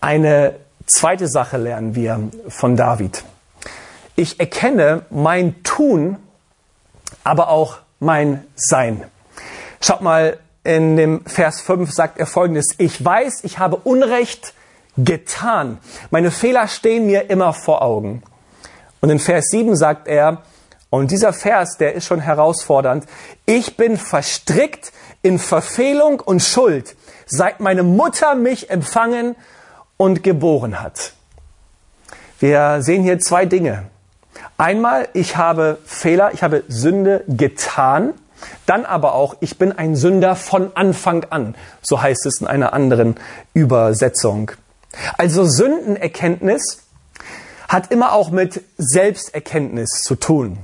[0.00, 3.22] Eine zweite Sache lernen wir von David
[4.16, 6.16] ich erkenne mein Tun,
[7.24, 9.04] aber auch mein Sein.
[9.80, 14.54] Schaut mal, in dem Vers 5 sagt er folgendes, ich weiß, ich habe Unrecht
[14.96, 15.78] getan.
[16.10, 18.22] Meine Fehler stehen mir immer vor Augen.
[19.00, 20.42] Und in Vers 7 sagt er,
[20.90, 23.06] und dieser Vers, der ist schon herausfordernd,
[23.46, 26.96] ich bin verstrickt in Verfehlung und Schuld,
[27.26, 29.34] seit meine Mutter mich empfangen
[29.96, 31.14] und geboren hat.
[32.40, 33.84] Wir sehen hier zwei Dinge.
[34.56, 38.14] Einmal, ich habe Fehler, ich habe Sünde getan.
[38.66, 41.54] Dann aber auch, ich bin ein Sünder von Anfang an.
[41.80, 43.16] So heißt es in einer anderen
[43.54, 44.50] Übersetzung.
[45.16, 46.82] Also Sündenerkenntnis
[47.68, 50.58] hat immer auch mit Selbsterkenntnis zu tun.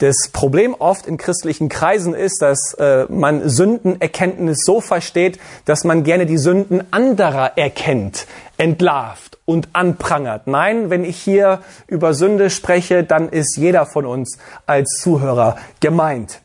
[0.00, 6.04] Das Problem oft in christlichen Kreisen ist, dass äh, man Sündenerkenntnis so versteht, dass man
[6.04, 10.46] gerne die Sünden anderer erkennt, entlarvt und anprangert.
[10.46, 16.40] Nein, wenn ich hier über Sünde spreche, dann ist jeder von uns als Zuhörer gemeint.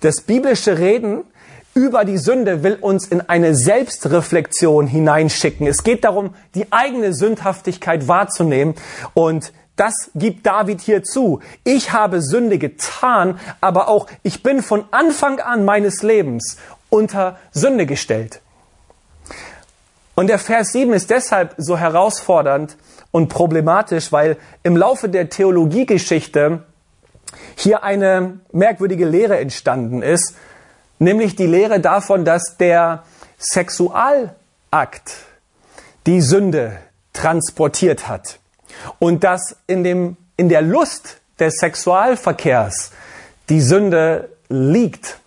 [0.00, 1.22] Das biblische Reden
[1.74, 5.68] über die Sünde will uns in eine Selbstreflexion hineinschicken.
[5.68, 8.74] Es geht darum, die eigene Sündhaftigkeit wahrzunehmen
[9.14, 11.40] und das gibt David hier zu.
[11.64, 16.58] Ich habe Sünde getan, aber auch ich bin von Anfang an meines Lebens
[16.90, 18.40] unter Sünde gestellt.
[20.14, 22.76] Und der Vers 7 ist deshalb so herausfordernd
[23.12, 26.64] und problematisch, weil im Laufe der Theologiegeschichte
[27.54, 30.34] hier eine merkwürdige Lehre entstanden ist,
[30.98, 33.04] nämlich die Lehre davon, dass der
[33.38, 34.32] Sexualakt
[36.06, 36.78] die Sünde
[37.12, 38.40] transportiert hat
[38.98, 42.92] und dass in, dem, in der Lust des Sexualverkehrs
[43.48, 45.18] die Sünde liegt.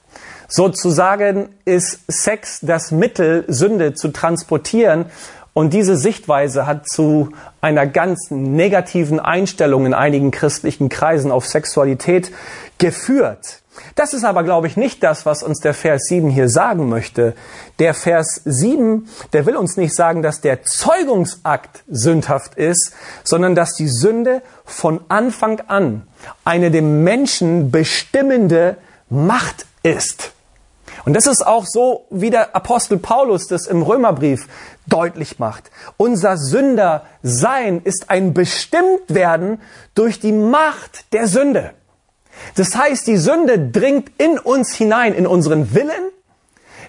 [0.48, 5.06] Sozusagen ist Sex das Mittel, Sünde zu transportieren.
[5.54, 12.32] Und diese Sichtweise hat zu einer ganz negativen Einstellung in einigen christlichen Kreisen auf Sexualität
[12.78, 13.61] geführt.
[13.96, 17.36] Das ist aber, glaube ich, nicht das, was uns der Vers 7 hier sagen möchte.
[17.80, 23.74] Der Vers 7, der will uns nicht sagen, dass der Zeugungsakt sündhaft ist, sondern dass
[23.76, 26.08] die Sünde von Anfang an
[26.44, 28.78] eine dem Menschen bestimmende
[29.10, 30.32] Macht ist.
[31.06, 34.48] Und das ist auch so, wie der Apostel Paulus das im Römerbrief
[34.86, 35.72] deutlich macht.
[35.98, 39.62] Unser Sündersein ist ein Bestimmtwerden
[39.96, 41.74] durch die Macht der Sünde.
[42.56, 46.12] Das heißt, die Sünde dringt in uns hinein, in unseren Willen,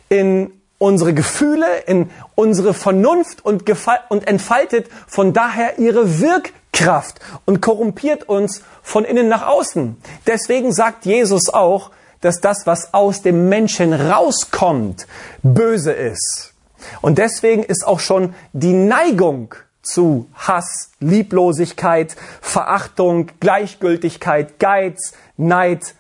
[0.09, 3.65] in unsere Gefühle, in unsere Vernunft und,
[4.09, 9.97] und entfaltet von daher ihre Wirkkraft und korrumpiert uns von innen nach außen.
[10.27, 15.07] Deswegen sagt Jesus auch, dass das, was aus dem Menschen rauskommt,
[15.43, 16.53] böse ist.
[17.01, 25.95] Und deswegen ist auch schon die Neigung zu Hass, Lieblosigkeit, Verachtung, Gleichgültigkeit, Geiz, Neid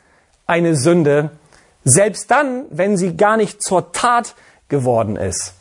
[0.47, 1.31] eine Sünde,
[1.85, 4.35] selbst dann, wenn sie gar nicht zur Tat
[4.69, 5.55] geworden ist.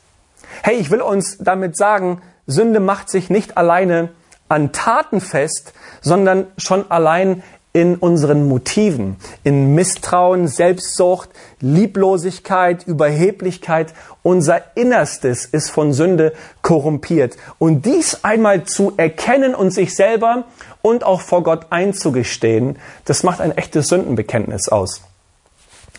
[0.63, 4.09] Hey, ich will uns damit sagen, Sünde macht sich nicht alleine
[4.49, 7.41] an Taten fest, sondern schon allein
[7.73, 11.29] in unseren Motiven, in Misstrauen, Selbstsucht,
[11.61, 13.93] Lieblosigkeit, Überheblichkeit.
[14.23, 17.37] Unser Innerstes ist von Sünde korrumpiert.
[17.59, 20.45] Und dies einmal zu erkennen und sich selber
[20.81, 25.01] und auch vor Gott einzugestehen, das macht ein echtes Sündenbekenntnis aus.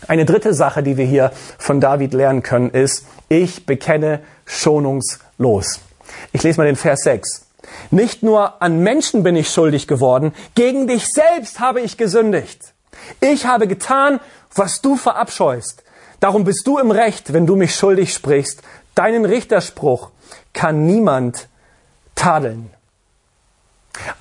[0.07, 5.79] Eine dritte Sache, die wir hier von David lernen können, ist, ich bekenne schonungslos.
[6.33, 7.42] Ich lese mal den Vers 6.
[7.91, 12.73] Nicht nur an Menschen bin ich schuldig geworden, gegen dich selbst habe ich gesündigt.
[13.19, 14.19] Ich habe getan,
[14.55, 15.83] was du verabscheust.
[16.19, 18.61] Darum bist du im Recht, wenn du mich schuldig sprichst.
[18.95, 20.11] Deinen Richterspruch
[20.53, 21.47] kann niemand
[22.15, 22.69] tadeln.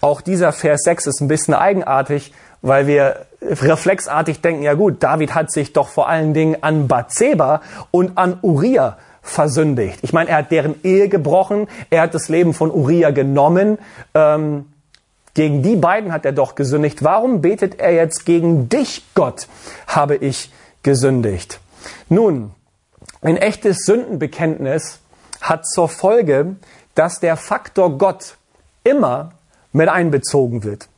[0.00, 5.34] Auch dieser Vers 6 ist ein bisschen eigenartig, weil wir reflexartig denken, ja gut, David
[5.34, 10.00] hat sich doch vor allen Dingen an Bathseba und an Uriah versündigt.
[10.02, 13.78] Ich meine, er hat deren Ehe gebrochen, er hat das Leben von Uriah genommen.
[14.14, 14.66] Ähm,
[15.34, 17.02] gegen die beiden hat er doch gesündigt.
[17.02, 19.48] Warum betet er jetzt gegen dich, Gott,
[19.86, 21.60] habe ich gesündigt?
[22.08, 22.50] Nun,
[23.22, 24.98] ein echtes Sündenbekenntnis
[25.40, 26.56] hat zur Folge,
[26.94, 28.36] dass der Faktor Gott
[28.84, 29.32] immer
[29.72, 30.88] mit einbezogen wird.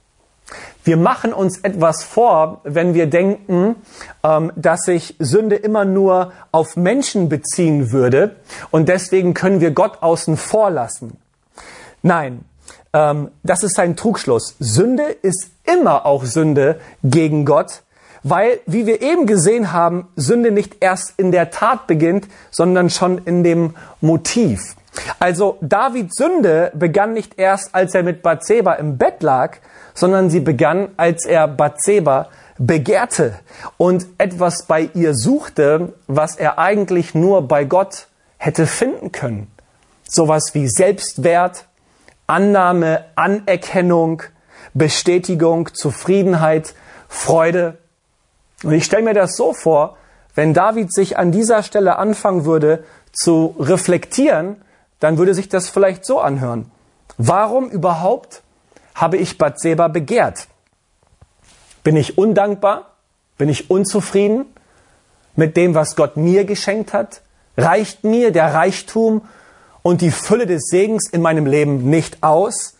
[0.85, 3.77] Wir machen uns etwas vor, wenn wir denken,
[4.23, 8.37] ähm, dass sich Sünde immer nur auf Menschen beziehen würde
[8.71, 11.17] und deswegen können wir Gott außen vor lassen.
[12.03, 12.45] Nein,
[12.93, 14.57] ähm, das ist ein Trugschluss.
[14.59, 17.83] Sünde ist immer auch Sünde gegen Gott,
[18.23, 23.19] weil, wie wir eben gesehen haben, Sünde nicht erst in der Tat beginnt, sondern schon
[23.25, 24.77] in dem Motiv.
[25.19, 29.57] Also Davids Sünde begann nicht erst, als er mit Bathseba im Bett lag,
[29.95, 32.29] sondern sie begann, als er Bathseba
[32.59, 33.35] begehrte
[33.77, 38.07] und etwas bei ihr suchte, was er eigentlich nur bei Gott
[38.39, 39.51] hätte finden können.
[40.09, 41.67] Sowas wie Selbstwert,
[42.27, 44.23] Annahme, Anerkennung,
[44.75, 46.75] Bestätigung, Zufriedenheit,
[47.09, 47.79] Freude.
[48.63, 49.97] Und ich stelle mir das so vor,
[50.35, 54.57] wenn David sich an dieser Stelle anfangen würde zu reflektieren,
[55.05, 56.71] dann würde sich das vielleicht so anhören.
[57.19, 58.43] Warum überhaupt
[58.95, 60.49] habe ich Bathseba begehrt?
[61.83, 62.93] Bin ich undankbar?
[63.37, 64.47] Bin ich unzufrieden
[65.37, 67.21] mit dem, was Gott mir geschenkt hat?
[67.59, 69.29] Reicht mir der Reichtum
[69.83, 72.75] und die Fülle des Segens in meinem Leben nicht aus?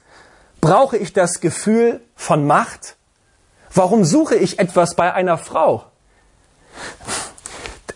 [0.63, 2.97] Brauche ich das Gefühl von Macht?
[3.75, 5.85] Warum suche ich etwas bei einer Frau?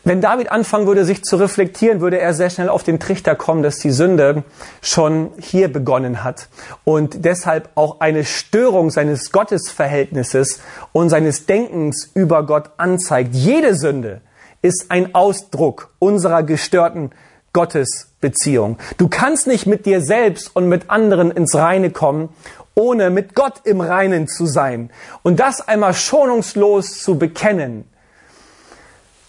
[0.09, 3.63] Wenn David anfangen würde, sich zu reflektieren, würde er sehr schnell auf den Trichter kommen,
[3.63, 4.43] dass die Sünde
[4.81, 6.49] schon hier begonnen hat
[6.85, 10.61] und deshalb auch eine Störung seines Gottesverhältnisses
[10.93, 13.35] und seines Denkens über Gott anzeigt.
[13.35, 14.23] Jede Sünde
[14.63, 17.11] ist ein Ausdruck unserer gestörten
[17.53, 18.79] Gottes Beziehung.
[18.97, 22.31] Du kannst nicht mit dir selbst und mit anderen ins Reine kommen,
[22.75, 24.89] ohne mit Gott im Reinen zu sein.
[25.23, 27.85] Und das einmal schonungslos zu bekennen,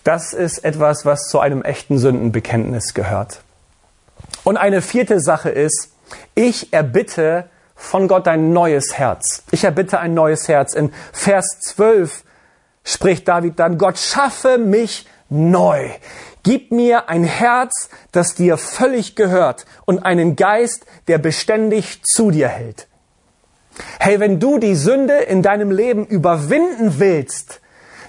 [0.04, 3.42] das ist etwas, was zu einem echten Sündenbekenntnis gehört.
[4.44, 5.92] Und eine vierte Sache ist,
[6.36, 9.44] ich erbitte von Gott ein neues Herz.
[9.52, 10.74] Ich erbitte ein neues Herz.
[10.74, 12.24] In Vers 12
[12.84, 15.90] spricht David dann, Gott schaffe mich neu.
[16.44, 22.48] Gib mir ein Herz, das dir völlig gehört und einen Geist, der beständig zu dir
[22.48, 22.88] hält.
[24.00, 27.59] Hey, wenn du die Sünde in deinem Leben überwinden willst,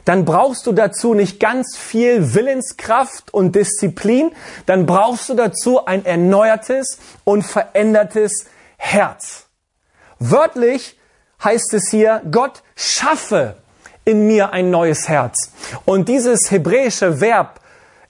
[0.04, 4.32] dann brauchst du dazu nicht ganz viel Willenskraft und Disziplin,
[4.66, 9.46] dann brauchst du dazu ein erneuertes und verändertes Herz.
[10.18, 10.98] Wörtlich
[11.42, 13.56] heißt es hier, Gott schaffe
[14.04, 15.52] in mir ein neues Herz.
[15.84, 17.60] Und dieses hebräische Verb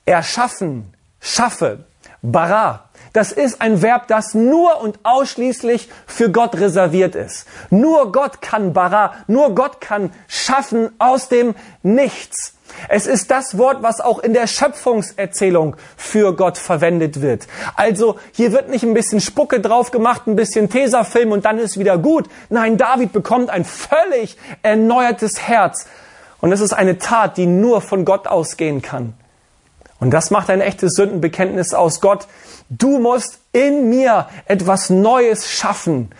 [0.04, 1.84] erschaffen, schaffe,
[2.22, 7.46] bara, das ist ein Verb, das nur und ausschließlich für Gott reserviert ist.
[7.70, 12.54] Nur Gott kann bara, nur Gott kann schaffen aus dem Nichts.
[12.88, 17.46] Es ist das Wort, was auch in der Schöpfungserzählung für Gott verwendet wird.
[17.74, 21.78] Also hier wird nicht ein bisschen Spucke drauf gemacht, ein bisschen Tesafilm und dann ist
[21.78, 22.28] wieder gut.
[22.48, 25.86] Nein, David bekommt ein völlig erneuertes Herz.
[26.40, 29.14] Und es ist eine Tat, die nur von Gott ausgehen kann.
[30.00, 32.26] Und das macht ein echtes Sündenbekenntnis aus Gott.
[32.70, 36.10] Du musst in mir etwas Neues schaffen.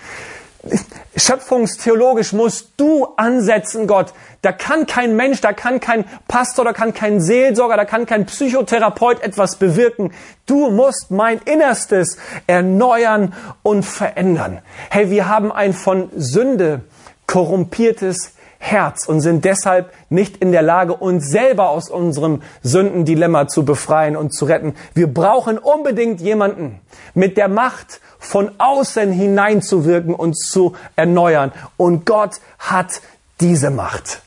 [1.17, 4.13] Schöpfungstheologisch musst du ansetzen, Gott.
[4.43, 8.27] Da kann kein Mensch, da kann kein Pastor, da kann kein Seelsorger, da kann kein
[8.27, 10.13] Psychotherapeut etwas bewirken.
[10.45, 14.61] Du musst mein Innerstes erneuern und verändern.
[14.91, 16.83] Hey, wir haben ein von Sünde
[17.27, 23.65] korrumpiertes Herz und sind deshalb nicht in der Lage, uns selber aus unserem Sündendilemma zu
[23.65, 24.75] befreien und zu retten.
[24.95, 26.79] Wir brauchen unbedingt jemanden
[27.15, 31.53] mit der Macht von außen hineinzuwirken und zu erneuern.
[31.79, 33.01] Und Gott hat
[33.41, 34.21] diese Macht.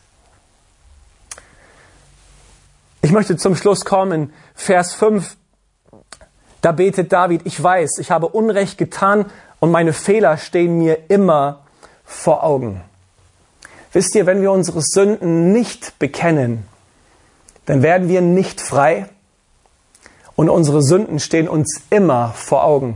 [3.04, 4.34] Ich möchte zum Schluss kommen.
[4.56, 5.38] Vers 5.
[6.62, 9.26] Da betet David, ich weiß, ich habe Unrecht getan
[9.60, 11.60] und meine Fehler stehen mir immer
[12.04, 12.82] vor Augen.
[13.94, 16.66] Wisst ihr, wenn wir unsere Sünden nicht bekennen,
[17.66, 19.06] dann werden wir nicht frei
[20.36, 22.96] und unsere Sünden stehen uns immer vor Augen.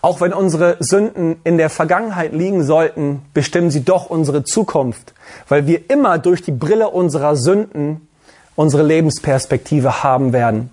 [0.00, 5.14] Auch wenn unsere Sünden in der Vergangenheit liegen sollten, bestimmen sie doch unsere Zukunft,
[5.48, 8.08] weil wir immer durch die Brille unserer Sünden
[8.54, 10.70] unsere Lebensperspektive haben werden.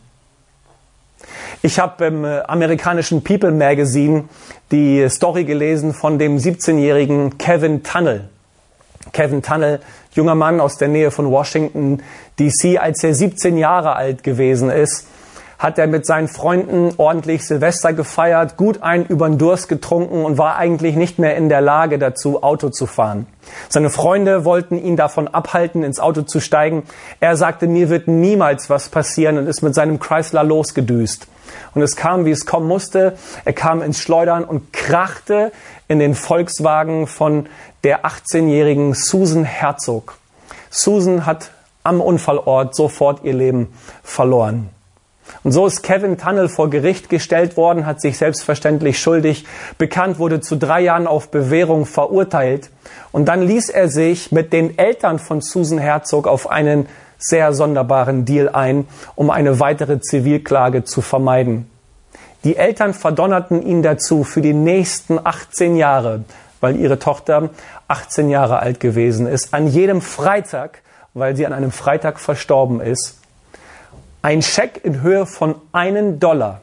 [1.62, 4.26] Ich habe im äh, amerikanischen People Magazine
[4.72, 8.30] die Story gelesen von dem 17-jährigen Kevin Tunnel.
[9.12, 9.80] Kevin Tunnel,
[10.12, 12.02] junger Mann aus der Nähe von Washington,
[12.40, 15.08] DC, als er 17 Jahre alt gewesen ist,
[15.58, 20.38] hat er mit seinen Freunden ordentlich Silvester gefeiert, gut ein über den Durst getrunken und
[20.38, 23.26] war eigentlich nicht mehr in der Lage dazu, Auto zu fahren.
[23.70, 26.84] Seine Freunde wollten ihn davon abhalten, ins Auto zu steigen.
[27.20, 31.28] Er sagte, mir wird niemals was passieren und ist mit seinem Chrysler losgedüst.
[31.74, 33.18] Und es kam, wie es kommen musste.
[33.44, 35.52] Er kam ins Schleudern und krachte
[35.88, 37.48] in den Volkswagen von
[37.84, 40.18] der 18-jährigen Susan Herzog.
[40.70, 41.52] Susan hat
[41.84, 44.70] am Unfallort sofort ihr Leben verloren.
[45.44, 49.46] Und so ist Kevin Tunnel vor Gericht gestellt worden, hat sich selbstverständlich schuldig
[49.78, 52.70] bekannt, wurde zu drei Jahren auf Bewährung verurteilt.
[53.12, 56.88] Und dann ließ er sich mit den Eltern von Susan Herzog auf einen
[57.18, 61.70] sehr sonderbaren Deal ein, um eine weitere Zivilklage zu vermeiden.
[62.44, 66.24] Die Eltern verdonnerten ihn dazu, für die nächsten 18 Jahre,
[66.62, 67.50] weil ihre Tochter
[67.88, 70.82] 18 Jahre alt gewesen ist, an jedem Freitag,
[71.14, 73.20] weil sie an einem Freitag verstorben ist,
[74.22, 76.62] ein Scheck in Höhe von einen Dollar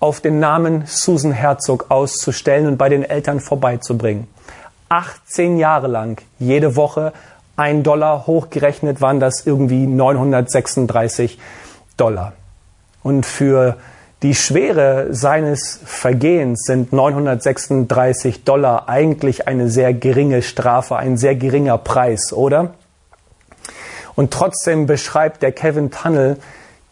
[0.00, 4.26] auf den Namen Susan Herzog auszustellen und bei den Eltern vorbeizubringen.
[4.88, 7.12] 18 Jahre lang, jede Woche
[7.56, 11.38] ein Dollar, hochgerechnet waren das irgendwie 936
[11.96, 12.32] Dollar.
[13.02, 13.76] Und für
[14.22, 21.76] die Schwere seines Vergehens sind 936 Dollar eigentlich eine sehr geringe Strafe, ein sehr geringer
[21.76, 22.72] Preis, oder?
[24.14, 26.38] Und trotzdem beschreibt der Kevin Tunnel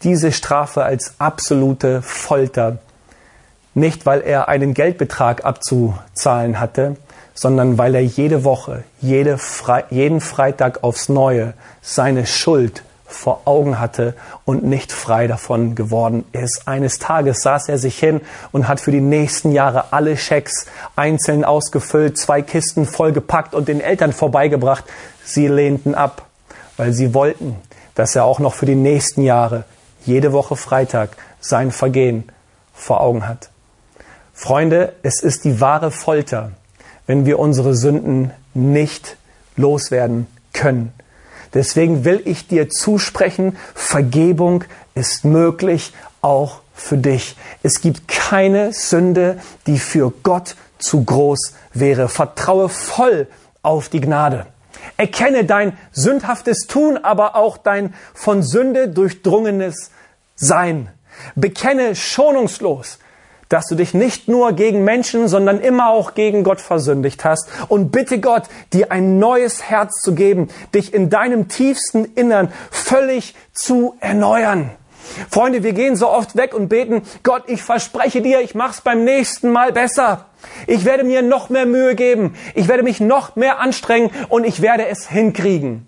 [0.03, 2.79] diese Strafe als absolute Folter.
[3.75, 6.97] Nicht, weil er einen Geldbetrag abzuzahlen hatte,
[7.35, 13.79] sondern weil er jede Woche, jede Fre jeden Freitag aufs Neue seine Schuld vor Augen
[13.79, 14.15] hatte
[14.45, 16.63] und nicht frei davon geworden ist.
[16.67, 18.21] Eines Tages saß er sich hin
[18.51, 20.67] und hat für die nächsten Jahre alle Schecks
[20.97, 24.85] einzeln ausgefüllt, zwei Kisten vollgepackt und den Eltern vorbeigebracht.
[25.25, 26.27] Sie lehnten ab,
[26.77, 27.57] weil sie wollten,
[27.95, 29.65] dass er auch noch für die nächsten Jahre
[30.05, 31.11] jede Woche Freitag
[31.41, 32.25] sein Vergehen
[32.75, 33.51] vor Augen hat.
[34.33, 36.53] Freunde, es ist die wahre Folter,
[37.07, 39.17] wenn wir unsere Sünden nicht
[39.57, 40.93] loswerden können.
[41.55, 45.93] Deswegen will ich dir zusprechen, Vergebung ist möglich,
[46.23, 47.37] auch für dich.
[47.63, 52.09] Es gibt keine Sünde, die für Gott zu groß wäre.
[52.09, 53.27] Vertraue voll
[53.63, 54.47] auf die Gnade.
[54.97, 59.91] Erkenne dein sündhaftes Tun, aber auch dein von Sünde durchdrungenes
[60.35, 60.89] Sein.
[61.35, 62.99] Bekenne schonungslos,
[63.53, 67.51] dass du dich nicht nur gegen Menschen, sondern immer auch gegen Gott versündigt hast.
[67.69, 73.35] Und bitte Gott, dir ein neues Herz zu geben, dich in deinem tiefsten Innern völlig
[73.53, 74.71] zu erneuern.
[75.31, 79.05] Freunde, wir gehen so oft weg und beten, Gott, ich verspreche dir, ich mach's beim
[79.05, 80.27] nächsten Mal besser.
[80.67, 82.35] Ich werde mir noch mehr Mühe geben.
[82.55, 85.87] Ich werde mich noch mehr anstrengen und ich werde es hinkriegen.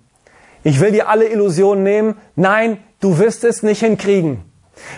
[0.65, 2.17] Ich will dir alle Illusionen nehmen.
[2.37, 4.45] Nein, du wirst es nicht hinkriegen.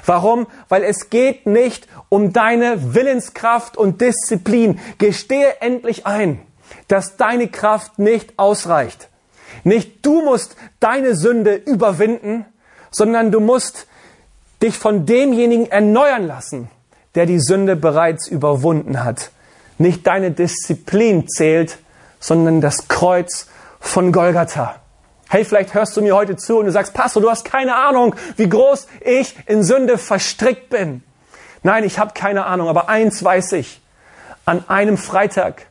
[0.04, 0.46] Warum?
[0.68, 4.78] Weil es geht nicht um deine Willenskraft und Disziplin.
[4.98, 6.40] Gestehe endlich ein,
[6.88, 9.08] dass deine Kraft nicht ausreicht.
[9.64, 12.44] Nicht du musst deine Sünde überwinden,
[12.90, 13.86] sondern du musst
[14.62, 16.70] dich von demjenigen erneuern lassen,
[17.14, 19.30] der die Sünde bereits überwunden hat.
[19.78, 21.78] Nicht deine Disziplin zählt,
[22.20, 23.48] sondern das Kreuz
[23.80, 24.76] von Golgatha.
[25.28, 28.14] Hey, vielleicht hörst du mir heute zu und du sagst, Pastor, du hast keine Ahnung,
[28.36, 31.02] wie groß ich in Sünde verstrickt bin.
[31.66, 33.80] Nein, ich habe keine Ahnung, aber eins weiß ich.
[34.44, 35.66] An einem Freitag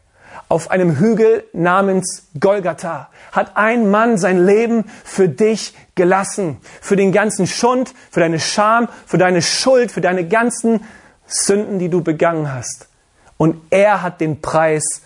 [0.50, 6.58] auf einem Hügel namens Golgatha hat ein Mann sein Leben für dich gelassen.
[6.82, 10.84] Für den ganzen Schund, für deine Scham, für deine Schuld, für deine ganzen
[11.28, 12.90] Sünden, die du begangen hast.
[13.38, 15.02] Und er hat den Preis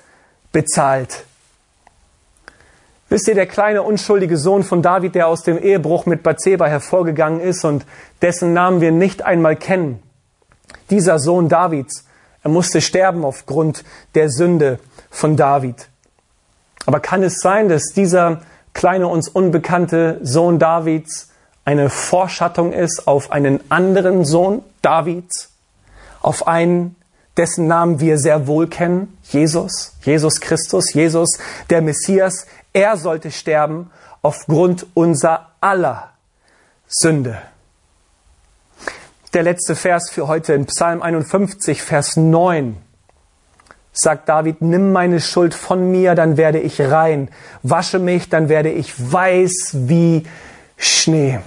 [0.51, 1.23] bezahlt.
[3.09, 7.41] Wisst ihr, der kleine unschuldige Sohn von David, der aus dem Ehebruch mit Bathseba hervorgegangen
[7.41, 7.85] ist und
[8.23, 10.01] dessen Namen wir nicht einmal kennen.
[10.89, 12.05] Dieser Sohn Davids,
[12.43, 13.83] er musste sterben aufgrund
[14.15, 15.89] der Sünde von David.
[16.85, 18.41] Aber kann es sein, dass dieser
[18.73, 21.29] kleine uns unbekannte Sohn Davids
[21.65, 25.51] eine Vorschattung ist auf einen anderen Sohn Davids,
[26.21, 26.95] auf einen,
[27.37, 31.37] dessen Namen wir sehr wohl kennen, Jesus, Jesus Christus, Jesus,
[31.69, 33.91] der Messias, er sollte sterben
[34.21, 36.11] aufgrund unser aller
[36.87, 37.37] Sünde.
[39.33, 42.77] Der letzte Vers für heute in Psalm 51, Vers 9
[43.91, 47.29] sagt David, nimm meine Schuld von mir, dann werde ich rein.
[47.61, 50.23] Wasche mich, dann werde ich weiß wie
[50.77, 51.41] Schnee.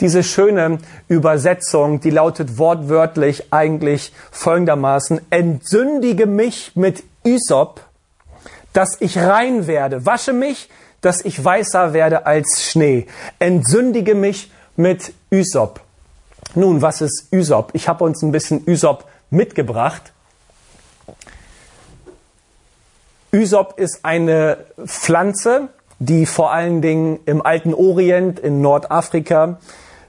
[0.00, 7.82] Diese schöne Übersetzung, die lautet wortwörtlich eigentlich folgendermaßen, entsündige mich mit Isop,
[8.72, 10.04] dass ich rein werde.
[10.06, 10.68] Wasche mich,
[11.02, 13.06] dass ich weißer werde als Schnee.
[13.38, 15.85] Entsündige mich mit Isop.
[16.56, 17.70] Nun, was ist Isop?
[17.74, 20.14] Ich habe uns ein bisschen Isop mitgebracht.
[23.30, 29.58] Ysop ist eine Pflanze, die vor allen Dingen im alten Orient, in Nordafrika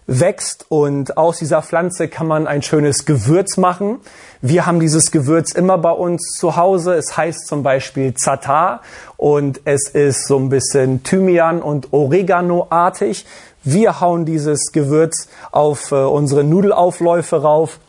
[0.06, 4.00] wächst und aus dieser Pflanze kann man ein schönes Gewürz machen.
[4.42, 6.94] Wir haben dieses Gewürz immer bei uns zu Hause.
[6.94, 8.82] Es heißt zum Beispiel Zatar
[9.18, 13.26] und es ist so ein bisschen Thymian und Oregano-artig.
[13.70, 17.80] Wir hauen dieses Gewürz auf äh, unsere Nudelaufläufe rauf,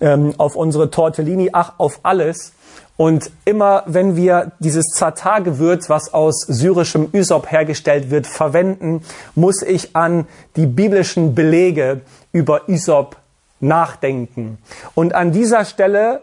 [0.00, 2.54] ähm, auf unsere Tortellini, ach, auf alles.
[2.96, 9.04] Und immer wenn wir dieses Zatar-Gewürz, was aus syrischem Ysop hergestellt wird, verwenden,
[9.36, 12.00] muss ich an die biblischen Belege
[12.32, 13.16] über Ysop
[13.60, 14.58] nachdenken.
[14.96, 16.22] Und an dieser Stelle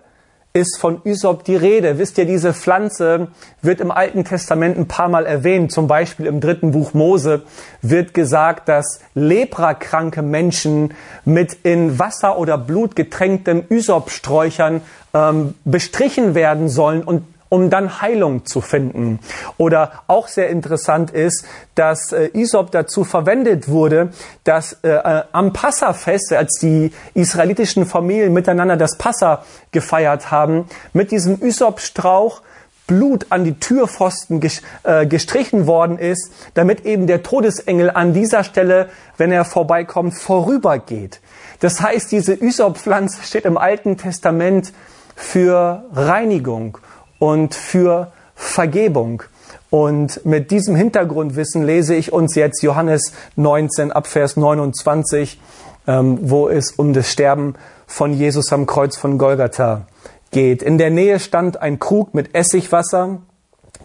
[0.54, 2.00] ist von Ysop die Rede.
[2.00, 3.28] Wisst ihr, diese Pflanze
[3.62, 5.72] wird im Alten Testament ein paar Mal erwähnt.
[5.72, 7.44] Zum Beispiel im dritten Buch Mose
[7.82, 10.94] wird gesagt, dass leprakranke Menschen
[11.24, 14.82] mit in Wasser oder Blut getränktem Ysopsträuchern
[15.14, 19.20] ähm, bestrichen werden sollen und um dann Heilung zu finden.
[19.58, 21.46] Oder auch sehr interessant ist,
[21.76, 24.12] dass äh, Isop dazu verwendet wurde,
[24.44, 31.12] dass äh, äh, am Passafest, als die israelitischen Familien miteinander das Passa gefeiert haben, mit
[31.12, 32.42] diesem Isop-Strauch
[32.90, 34.42] Blut an die Türpfosten
[34.84, 41.22] äh, gestrichen worden ist, damit eben der Todesengel an dieser Stelle, wenn er vorbeikommt, vorübergeht.
[41.60, 44.74] Das heißt, diese Ysop-Pflanze steht im Alten Testament
[45.16, 46.80] für Reinigung
[47.20, 49.24] und für Vergebung.
[49.70, 55.40] Und mit diesem Hintergrundwissen lese ich uns jetzt Johannes 19 ab Vers 29,
[55.88, 57.56] ähm, wo es um das Sterben
[57.86, 59.86] von Jesus am Kreuz von Golgatha
[60.32, 60.64] geht.
[60.64, 63.20] In der Nähe stand ein Krug mit Essigwasser.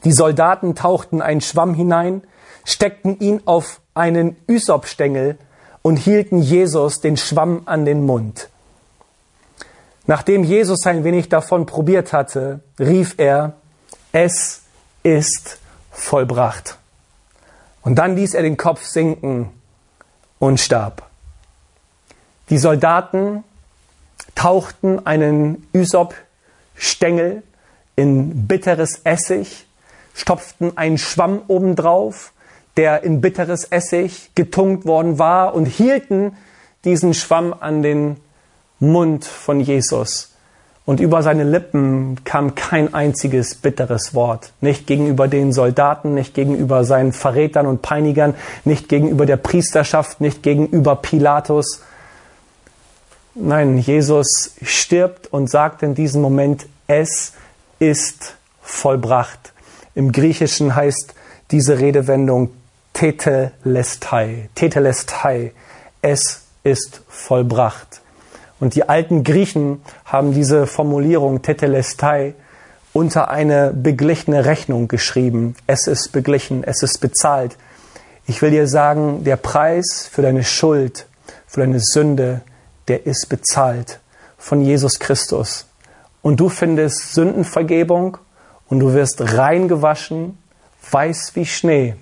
[0.05, 2.23] Die Soldaten tauchten einen Schwamm hinein,
[2.65, 5.39] steckten ihn auf einen Ysopstängel
[5.83, 8.49] und hielten Jesus den Schwamm an den Mund.
[10.07, 13.55] Nachdem Jesus ein wenig davon probiert hatte, rief er,
[14.13, 14.63] es
[15.03, 15.59] ist
[15.91, 16.79] vollbracht.
[17.83, 19.51] Und dann ließ er den Kopf sinken
[20.39, 21.09] und starb.
[22.51, 23.45] Die Soldaten
[24.35, 27.43] tauchten einen Ysop-Stängel
[27.97, 29.67] in bitteres Essig,
[30.15, 32.33] stopften einen Schwamm obendrauf,
[32.77, 36.37] der in bitteres Essig getunkt worden war und hielten
[36.85, 38.17] diesen Schwamm an den
[38.81, 40.35] Mund von Jesus.
[40.87, 44.53] Und über seine Lippen kam kein einziges bitteres Wort.
[44.61, 50.43] Nicht gegenüber den Soldaten, nicht gegenüber seinen Verrätern und Peinigern, nicht gegenüber der Priesterschaft, nicht
[50.43, 51.81] gegenüber Pilatus.
[53.35, 57.33] Nein, Jesus stirbt und sagt in diesem Moment, es
[57.79, 59.55] ist vollbracht.
[59.95, 61.15] Im Griechischen heißt
[61.51, 62.51] diese Redewendung
[62.93, 64.51] Tetelestai.
[64.55, 65.53] Tetelestai.
[66.03, 68.03] Es ist vollbracht.
[68.65, 72.33] Und die alten Griechen haben diese Formulierung Tetelestai
[72.95, 75.55] unter eine beglichene Rechnung geschrieben.
[75.67, 77.59] Es ist beglichen, es ist bezahlt.
[78.27, 81.05] Ich will dir sagen, der Preis für deine Schuld,
[81.47, 82.41] für deine Sünde,
[82.89, 84.01] der ist bezahlt
[84.39, 85.67] von Jesus Christus.
[86.23, 88.17] Und du findest Sündenvergebung
[88.71, 90.39] und du wirst reingewaschen,
[90.91, 91.97] weiß wie Schnee,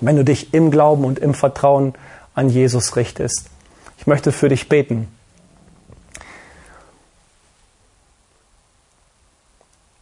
[0.00, 1.92] wenn du dich im Glauben und im Vertrauen
[2.34, 3.50] an Jesus richtest.
[3.98, 5.13] Ich möchte für dich beten.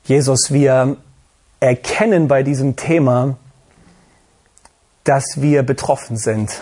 [0.04, 0.96] Jesus, wir
[1.60, 3.36] erkennen bei diesem Thema,
[5.04, 6.60] dass wir betroffen sind.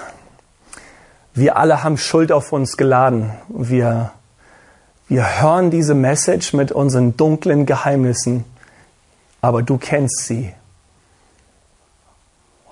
[1.33, 3.33] Wir alle haben Schuld auf uns geladen.
[3.49, 4.13] Wir,
[5.09, 8.45] wir hören diese Message mit unseren dunklen Geheimnissen,
[9.41, 10.53] aber du kennst sie.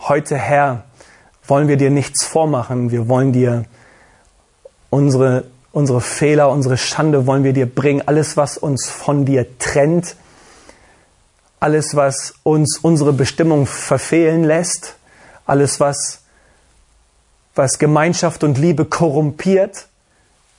[0.01, 0.85] Heute, Herr,
[1.47, 2.91] wollen wir dir nichts vormachen.
[2.91, 3.64] Wir wollen dir
[4.91, 8.03] unsere, unsere Fehler, unsere Schande wollen wir dir bringen.
[8.07, 10.14] Alles, was uns von dir trennt,
[11.61, 14.95] alles, was uns unsere Bestimmung verfehlen lässt,
[15.47, 16.21] alles, was,
[17.55, 19.87] was Gemeinschaft und Liebe korrumpiert.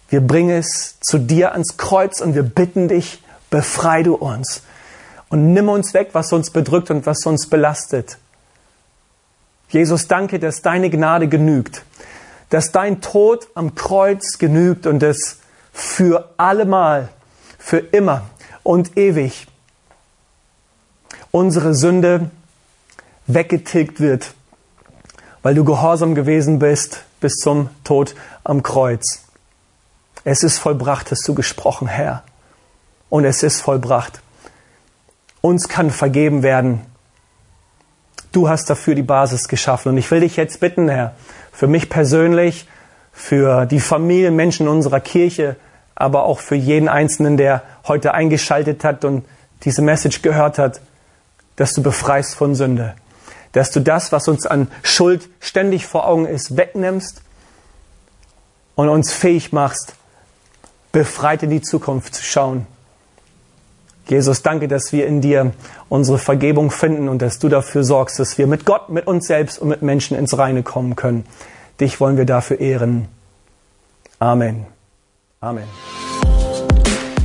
[0.10, 4.64] Wir bringen es zu dir ans Kreuz und wir bitten dich, befrei du uns
[5.30, 8.18] und nimm uns weg, was uns bedrückt und was uns belastet.
[9.70, 11.84] Jesus, danke, dass deine Gnade genügt,
[12.50, 15.38] dass dein Tod am Kreuz genügt und es
[15.72, 17.10] für allemal,
[17.60, 18.24] für immer
[18.64, 19.48] und ewig
[21.32, 22.30] unsere Sünde
[23.28, 24.34] weggetilgt wird,
[25.42, 29.24] weil du gehorsam gewesen bist bis zum Tod am Kreuz.
[30.24, 32.24] Es ist vollbracht, hast du gesprochen, Herr.
[33.10, 34.22] Und es ist vollbracht.
[35.42, 36.82] Uns kann vergeben werden.
[38.32, 39.90] Du hast dafür die Basis geschaffen.
[39.90, 41.16] Und ich will dich jetzt bitten, Herr,
[41.52, 42.68] für mich persönlich,
[43.12, 45.56] für die Familien, Menschen unserer Kirche,
[45.96, 49.26] aber auch für jeden Einzelnen, der heute eingeschaltet hat und
[49.64, 50.80] diese Message gehört hat,
[51.60, 52.96] dass du befreist von Sünde,
[53.52, 57.22] dass du das, was uns an Schuld ständig vor Augen ist, wegnimmst
[58.76, 59.94] und uns fähig machst,
[60.94, 62.66] befreit in die Zukunft zu schauen.
[64.08, 65.52] Jesus, danke, dass wir in dir
[65.90, 69.60] unsere Vergebung finden und dass du dafür sorgst, dass wir mit Gott, mit uns selbst
[69.60, 71.26] und mit Menschen ins Reine kommen können.
[71.82, 73.10] Dich wollen wir dafür ehren.
[74.18, 74.66] Amen.
[75.42, 75.68] Amen.